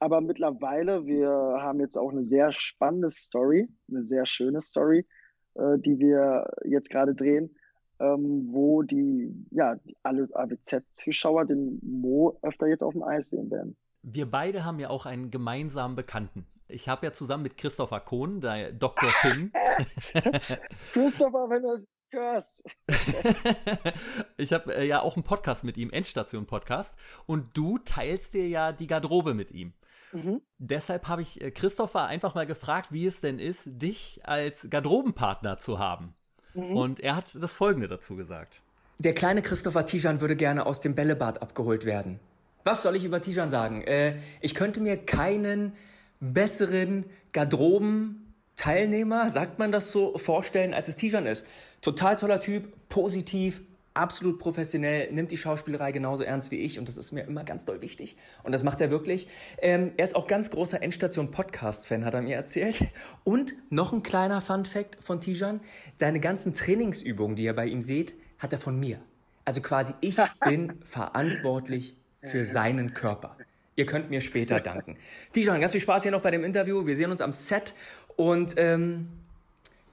[0.05, 1.31] Aber mittlerweile, wir
[1.63, 5.07] haben jetzt auch eine sehr spannende Story, eine sehr schöne Story,
[5.55, 7.57] äh, die wir jetzt gerade drehen,
[7.99, 13.77] ähm, wo die, ja, alle AWZ-Zuschauer den Mo öfter jetzt auf dem Eis sehen werden.
[14.03, 16.45] Wir beide haben ja auch einen gemeinsamen Bekannten.
[16.67, 19.09] Ich habe ja zusammen mit Christopher Kohn, der Dr.
[19.09, 19.51] Finn.
[20.93, 21.83] Christopher, wenn du
[24.37, 26.95] ich habe äh, ja auch einen Podcast mit ihm, Endstation-Podcast.
[27.25, 29.73] Und du teilst dir ja die Garderobe mit ihm.
[30.15, 30.41] Mhm.
[30.57, 35.57] Deshalb habe ich äh, Christopher einfach mal gefragt, wie es denn ist, dich als Garderobenpartner
[35.59, 36.13] zu haben.
[36.53, 36.77] Mhm.
[36.77, 38.61] Und er hat das Folgende dazu gesagt.
[38.97, 42.19] Der kleine Christopher Tijan würde gerne aus dem Bällebad abgeholt werden.
[42.63, 43.81] Was soll ich über Tijan sagen?
[43.81, 45.73] Äh, ich könnte mir keinen
[46.21, 47.03] besseren
[47.33, 51.45] Garderoben-Teilnehmer, sagt man das so, vorstellen, als es Tijan ist.
[51.81, 53.61] Total toller Typ, positiv,
[53.95, 57.65] absolut professionell, nimmt die Schauspielerei genauso ernst wie ich und das ist mir immer ganz
[57.65, 58.17] doll wichtig.
[58.43, 59.27] Und das macht er wirklich.
[59.61, 62.83] Ähm, er ist auch ganz großer Endstation-Podcast-Fan, hat er mir erzählt.
[63.23, 65.61] Und noch ein kleiner Fun-Fact von Tijan:
[65.97, 68.99] Seine ganzen Trainingsübungen, die ihr bei ihm seht, hat er von mir.
[69.45, 73.37] Also quasi ich bin verantwortlich für seinen Körper.
[73.75, 74.97] Ihr könnt mir später danken.
[75.33, 76.85] Tijan, ganz viel Spaß hier noch bei dem Interview.
[76.85, 77.73] Wir sehen uns am Set
[78.15, 79.09] und ähm,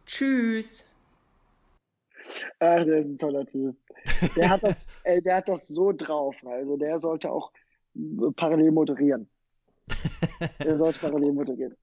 [0.07, 0.87] tschüss.
[2.59, 3.77] Ach, der ist ein toller Typ.
[4.37, 6.37] Der hat das, ey, der hat das so drauf.
[6.45, 7.53] Also der sollte auch
[8.37, 9.29] parallel moderieren.
[10.63, 11.77] der sollte parallel moderieren.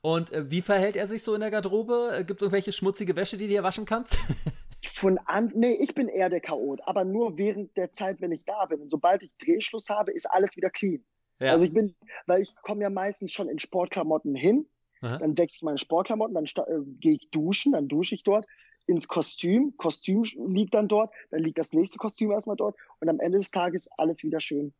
[0.00, 2.12] Und äh, wie verhält er sich so in der Garderobe?
[2.12, 4.16] Äh, Gibt es irgendwelche schmutzige Wäsche, die du dir waschen kannst?
[4.84, 8.44] Von an, nee, ich bin eher der Chaot, aber nur während der Zeit, wenn ich
[8.44, 8.80] da bin.
[8.80, 11.04] Und sobald ich Drehschluss habe, ist alles wieder clean.
[11.38, 11.52] Ja.
[11.52, 11.94] Also ich bin,
[12.26, 14.66] weil ich komme ja meistens schon in Sportklamotten hin,
[15.00, 15.18] Aha.
[15.18, 18.46] dann wechsle ich meine Sportklamotten, dann äh, gehe ich duschen, dann dusche ich dort
[18.86, 23.20] ins Kostüm, Kostüm liegt dann dort, dann liegt das nächste Kostüm erstmal dort und am
[23.20, 24.72] Ende des Tages alles wieder schön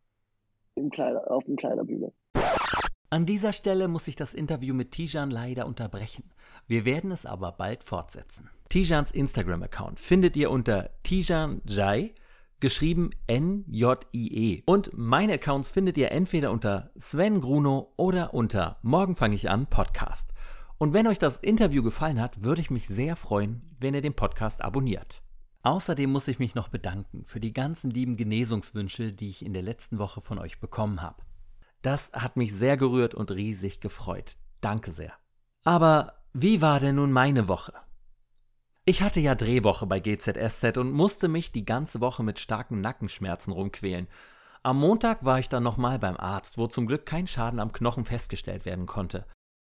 [0.74, 2.12] im Kleider, auf dem Kleiderbügel.
[3.10, 6.30] An dieser Stelle muss ich das Interview mit Tijan leider unterbrechen.
[6.66, 8.48] Wir werden es aber bald fortsetzen.
[8.70, 12.14] Tijans Instagram-Account findet ihr unter Tijan Jai,
[12.60, 14.62] geschrieben N-J-I-E.
[14.64, 19.66] Und meine Accounts findet ihr entweder unter Sven Gruno oder unter Morgen fange ich an
[19.66, 20.31] Podcast.
[20.82, 24.16] Und wenn euch das Interview gefallen hat, würde ich mich sehr freuen, wenn ihr den
[24.16, 25.22] Podcast abonniert.
[25.62, 29.62] Außerdem muss ich mich noch bedanken für die ganzen lieben Genesungswünsche, die ich in der
[29.62, 31.22] letzten Woche von euch bekommen habe.
[31.82, 34.38] Das hat mich sehr gerührt und riesig gefreut.
[34.60, 35.12] Danke sehr.
[35.62, 37.74] Aber wie war denn nun meine Woche?
[38.84, 43.52] Ich hatte ja Drehwoche bei GZSZ und musste mich die ganze Woche mit starken Nackenschmerzen
[43.52, 44.08] rumquälen.
[44.64, 48.04] Am Montag war ich dann nochmal beim Arzt, wo zum Glück kein Schaden am Knochen
[48.04, 49.26] festgestellt werden konnte.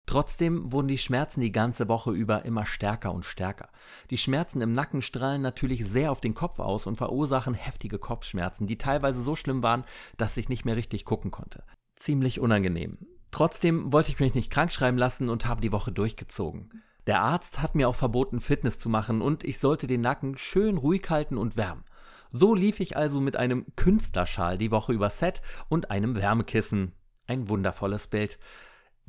[0.07, 3.69] Trotzdem wurden die Schmerzen die ganze Woche über immer stärker und stärker.
[4.11, 8.67] Die Schmerzen im Nacken strahlen natürlich sehr auf den Kopf aus und verursachen heftige Kopfschmerzen,
[8.67, 9.85] die teilweise so schlimm waren,
[10.17, 11.63] dass ich nicht mehr richtig gucken konnte
[12.01, 12.99] ziemlich unangenehm.
[13.31, 16.83] Trotzdem wollte ich mich nicht krank schreiben lassen und habe die Woche durchgezogen.
[17.07, 20.77] Der Arzt hat mir auch verboten, Fitness zu machen und ich sollte den Nacken schön
[20.77, 21.85] ruhig halten und wärmen.
[22.33, 26.93] So lief ich also mit einem Künstlerschal die Woche über Set und einem Wärmekissen.
[27.27, 28.39] Ein wundervolles Bild.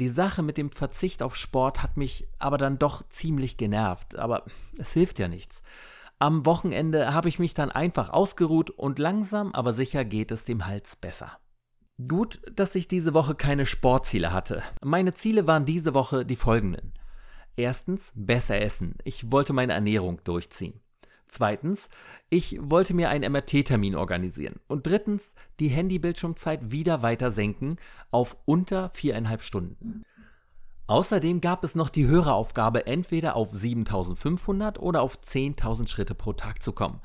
[0.02, 4.46] Die Sache mit dem Verzicht auf Sport hat mich aber dann doch ziemlich genervt, aber
[4.80, 5.62] es hilft ja nichts.
[6.18, 10.66] Am Wochenende habe ich mich dann einfach ausgeruht und langsam aber sicher geht es dem
[10.66, 11.38] Hals besser.
[12.08, 14.64] Gut, dass ich diese Woche keine Sportziele hatte.
[14.84, 16.94] Meine Ziele waren diese Woche die folgenden.
[17.56, 18.96] Erstens, besser essen.
[19.04, 20.82] Ich wollte meine Ernährung durchziehen.
[21.32, 21.90] Zweitens,
[22.30, 24.60] ich wollte mir einen MRT-Termin organisieren.
[24.68, 27.78] Und drittens, die Handybildschirmzeit wieder weiter senken
[28.12, 30.04] auf unter viereinhalb Stunden.
[30.88, 36.62] Außerdem gab es noch die Höreraufgabe, entweder auf 7500 oder auf 10.000 Schritte pro Tag
[36.62, 37.00] zu kommen.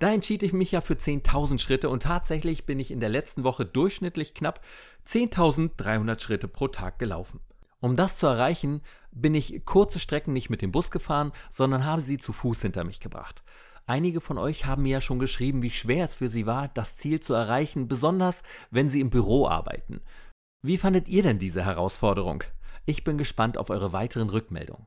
[0.00, 3.44] Da entschied ich mich ja für 10.000 Schritte und tatsächlich bin ich in der letzten
[3.44, 4.64] Woche durchschnittlich knapp
[5.06, 7.38] 10.300 Schritte pro Tag gelaufen.
[7.80, 12.02] Um das zu erreichen, bin ich kurze Strecken nicht mit dem Bus gefahren, sondern habe
[12.02, 13.42] sie zu Fuß hinter mich gebracht.
[13.86, 16.96] Einige von euch haben mir ja schon geschrieben, wie schwer es für sie war, das
[16.96, 20.00] Ziel zu erreichen, besonders wenn sie im Büro arbeiten.
[20.62, 22.44] Wie fandet ihr denn diese Herausforderung?
[22.86, 24.86] Ich bin gespannt auf eure weiteren Rückmeldungen.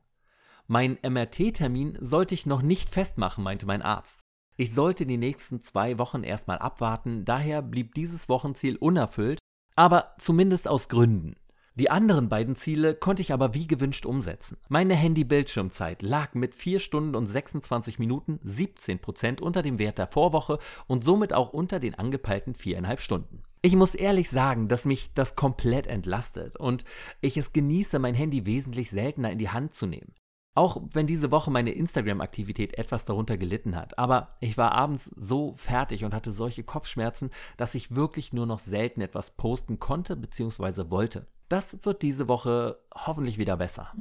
[0.66, 4.22] Mein MRT-Termin sollte ich noch nicht festmachen, meinte mein Arzt.
[4.56, 9.38] Ich sollte die nächsten zwei Wochen erstmal abwarten, daher blieb dieses Wochenziel unerfüllt,
[9.76, 11.34] aber zumindest aus Gründen.
[11.76, 14.58] Die anderen beiden Ziele konnte ich aber wie gewünscht umsetzen.
[14.68, 20.06] Meine Handy-Bildschirmzeit lag mit 4 Stunden und 26 Minuten 17 Prozent unter dem Wert der
[20.06, 23.42] Vorwoche und somit auch unter den angepeilten viereinhalb Stunden.
[23.60, 26.84] Ich muss ehrlich sagen, dass mich das komplett entlastet und
[27.20, 30.14] ich es genieße, mein Handy wesentlich seltener in die Hand zu nehmen.
[30.54, 33.98] Auch wenn diese Woche meine Instagram-Aktivität etwas darunter gelitten hat.
[33.98, 38.60] Aber ich war abends so fertig und hatte solche Kopfschmerzen, dass ich wirklich nur noch
[38.60, 40.90] selten etwas posten konnte bzw.
[40.90, 41.26] wollte.
[41.48, 43.92] Das wird diese Woche hoffentlich wieder besser.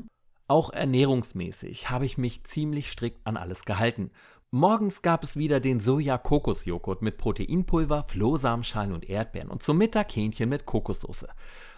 [0.47, 4.11] Auch ernährungsmäßig habe ich mich ziemlich strikt an alles gehalten.
[4.51, 10.49] Morgens gab es wieder den Soja-Kokos-Joghurt mit Proteinpulver, Flohsamenschalen und Erdbeeren und zum Mittag Hähnchen
[10.49, 11.27] mit Kokossoße.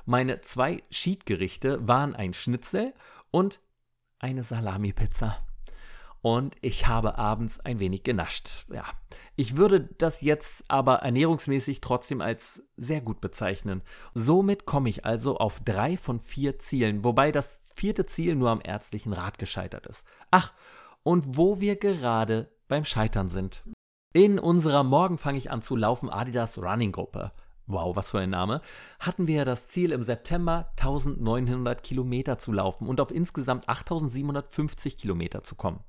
[0.06, 2.94] Meine zwei Cheat-Gerichte waren ein Schnitzel
[3.32, 3.62] und
[4.26, 5.38] eine Salami-Pizza.
[6.24, 8.66] Und ich habe abends ein wenig genascht.
[8.74, 8.86] Ja,
[9.36, 13.84] ich würde das jetzt aber ernährungsmäßig trotzdem als sehr gut bezeichnen.
[14.16, 18.62] Somit komme ich also auf drei von vier Zielen, wobei das vierte Ziel nur am
[18.64, 20.08] ärztlichen Rat gescheitert ist.
[20.32, 20.52] Ach,
[21.04, 23.64] und wo wir gerade beim Scheitern sind.
[24.12, 27.32] In unserer Morgen fange ich an zu laufen Adidas Running Gruppe
[27.68, 28.62] wow, was für ein Name,
[29.00, 34.98] hatten wir ja das Ziel, im September 1900 Kilometer zu laufen und auf insgesamt 8750
[34.98, 35.80] Kilometer zu kommen.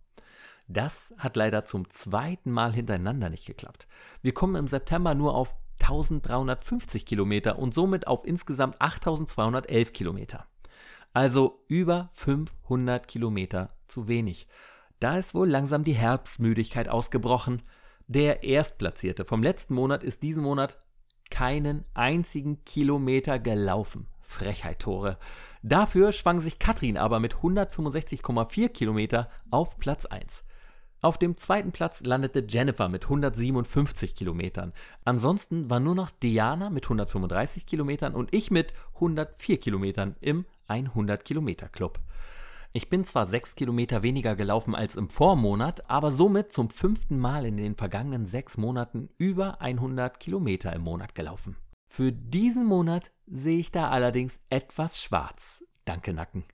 [0.69, 3.87] Das hat leider zum zweiten Mal hintereinander nicht geklappt.
[4.23, 10.47] Wir kommen im September nur auf 1350 Kilometer und somit auf insgesamt 8211 Kilometer.
[11.13, 14.49] Also über 500 Kilometer zu wenig.
[14.99, 17.63] Da ist wohl langsam die Herbstmüdigkeit ausgebrochen.
[18.07, 20.79] Der Erstplatzierte vom letzten Monat ist diesen Monat
[21.31, 24.07] keinen einzigen Kilometer gelaufen.
[24.21, 25.19] Frechheit, Tore.
[25.63, 30.45] Dafür schwang sich Katrin aber mit 165,4 Kilometer auf Platz 1.
[31.03, 34.73] Auf dem zweiten Platz landete Jennifer mit 157 Kilometern.
[35.05, 41.25] Ansonsten war nur noch Diana mit 135 Kilometern und ich mit 104 Kilometern im 100
[41.25, 42.01] Kilometer Club.
[42.77, 47.47] Ich bin zwar sechs Kilometer weniger gelaufen als im Vormonat, aber somit zum fünften Mal
[47.47, 51.57] in den vergangenen sechs Monaten über 100 Kilometer im Monat gelaufen.
[51.89, 55.65] Für diesen Monat sehe ich da allerdings etwas schwarz.
[55.87, 56.45] Danke, Nacken.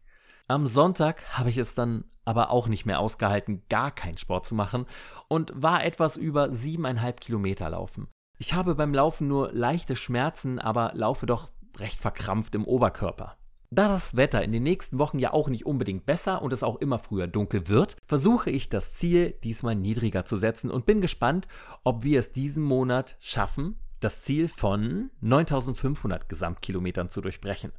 [0.47, 4.55] Am Sonntag habe ich es dann aber auch nicht mehr ausgehalten, gar keinen Sport zu
[4.55, 4.87] machen
[5.27, 8.07] und war etwas über siebeneinhalb Kilometer laufen.
[8.39, 13.37] Ich habe beim Laufen nur leichte Schmerzen, aber laufe doch recht verkrampft im Oberkörper.
[13.75, 16.77] Da das Wetter in den nächsten Wochen ja auch nicht unbedingt besser und es auch
[16.77, 21.49] immer früher dunkel wird, versuche ich das Ziel diesmal niedriger zu setzen und bin gespannt,
[21.83, 27.73] ob wir es diesen Monat schaffen, das Ziel von 9500 Gesamtkilometern zu durchbrechen.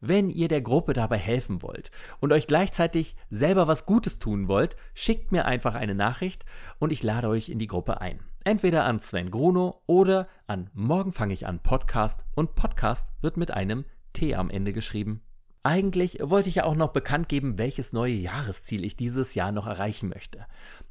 [0.00, 4.76] Wenn ihr der Gruppe dabei helfen wollt und euch gleichzeitig selber was Gutes tun wollt,
[4.94, 6.44] schickt mir einfach eine Nachricht
[6.80, 8.18] und ich lade euch in die Gruppe ein.
[8.42, 13.52] Entweder an Sven Gruno oder an Morgen fange ich an Podcast und Podcast wird mit
[13.52, 15.22] einem T am Ende geschrieben.
[15.66, 19.66] Eigentlich wollte ich ja auch noch bekannt geben, welches neue Jahresziel ich dieses Jahr noch
[19.66, 20.46] erreichen möchte.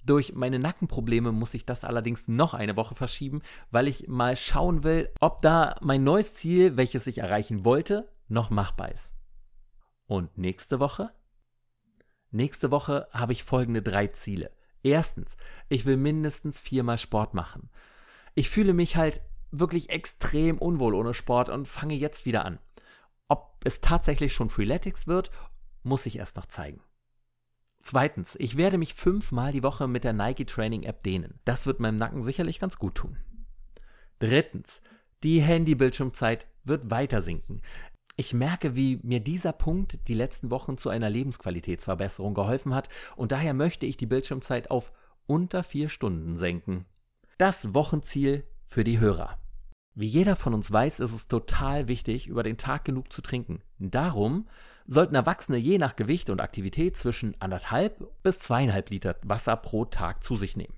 [0.06, 4.84] Durch meine Nackenprobleme muss ich das allerdings noch eine Woche verschieben, weil ich mal schauen
[4.84, 9.14] will, ob da mein neues Ziel, welches ich erreichen wollte, noch machbar ist.
[10.08, 11.10] Und nächste Woche?
[12.32, 14.52] Nächste Woche habe ich folgende drei Ziele.
[14.84, 15.38] Erstens,
[15.70, 17.70] ich will mindestens viermal Sport machen.
[18.34, 19.22] Ich fühle mich halt
[19.52, 22.60] wirklich extrem unwohl ohne Sport und fange jetzt wieder an.
[23.66, 25.32] Es tatsächlich schon Freeletics wird,
[25.82, 26.82] muss ich erst noch zeigen.
[27.82, 31.40] Zweitens, ich werde mich fünfmal die Woche mit der Nike Training App dehnen.
[31.46, 33.18] Das wird meinem Nacken sicherlich ganz gut tun.
[34.20, 34.84] Drittens,
[35.24, 37.64] die Handybildschirmzeit wird weiter sinken.
[38.16, 43.32] Ich merke, wie mir dieser Punkt die letzten Wochen zu einer Lebensqualitätsverbesserung geholfen hat und
[43.32, 44.92] daher möchte ich die Bildschirmzeit auf
[45.26, 46.86] unter vier Stunden senken.
[47.40, 49.40] Das Wochenziel für die Hörer.
[49.98, 53.62] Wie jeder von uns weiß, ist es total wichtig, über den Tag genug zu trinken.
[53.80, 54.46] Darum
[54.86, 60.22] sollten Erwachsene je nach Gewicht und Aktivität zwischen anderthalb bis zweieinhalb Liter Wasser pro Tag
[60.22, 60.74] zu sich nehmen.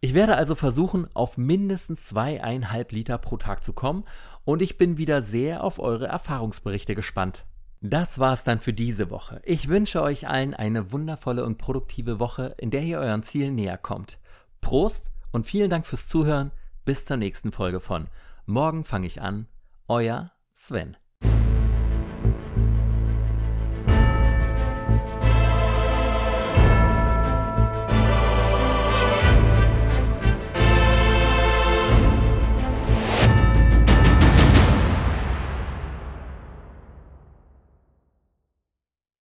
[0.00, 4.04] Ich werde also versuchen, auf mindestens zweieinhalb Liter pro Tag zu kommen
[4.44, 7.44] und ich bin wieder sehr auf eure Erfahrungsberichte gespannt.
[7.82, 9.42] Das war's dann für diese Woche.
[9.44, 13.78] Ich wünsche euch allen eine wundervolle und produktive Woche, in der ihr euren Zielen näher
[13.78, 14.18] kommt.
[14.60, 16.52] Prost und vielen Dank fürs Zuhören.
[16.84, 18.08] Bis zur nächsten Folge von
[18.46, 19.48] Morgen fange ich an.
[19.88, 20.96] Euer Sven.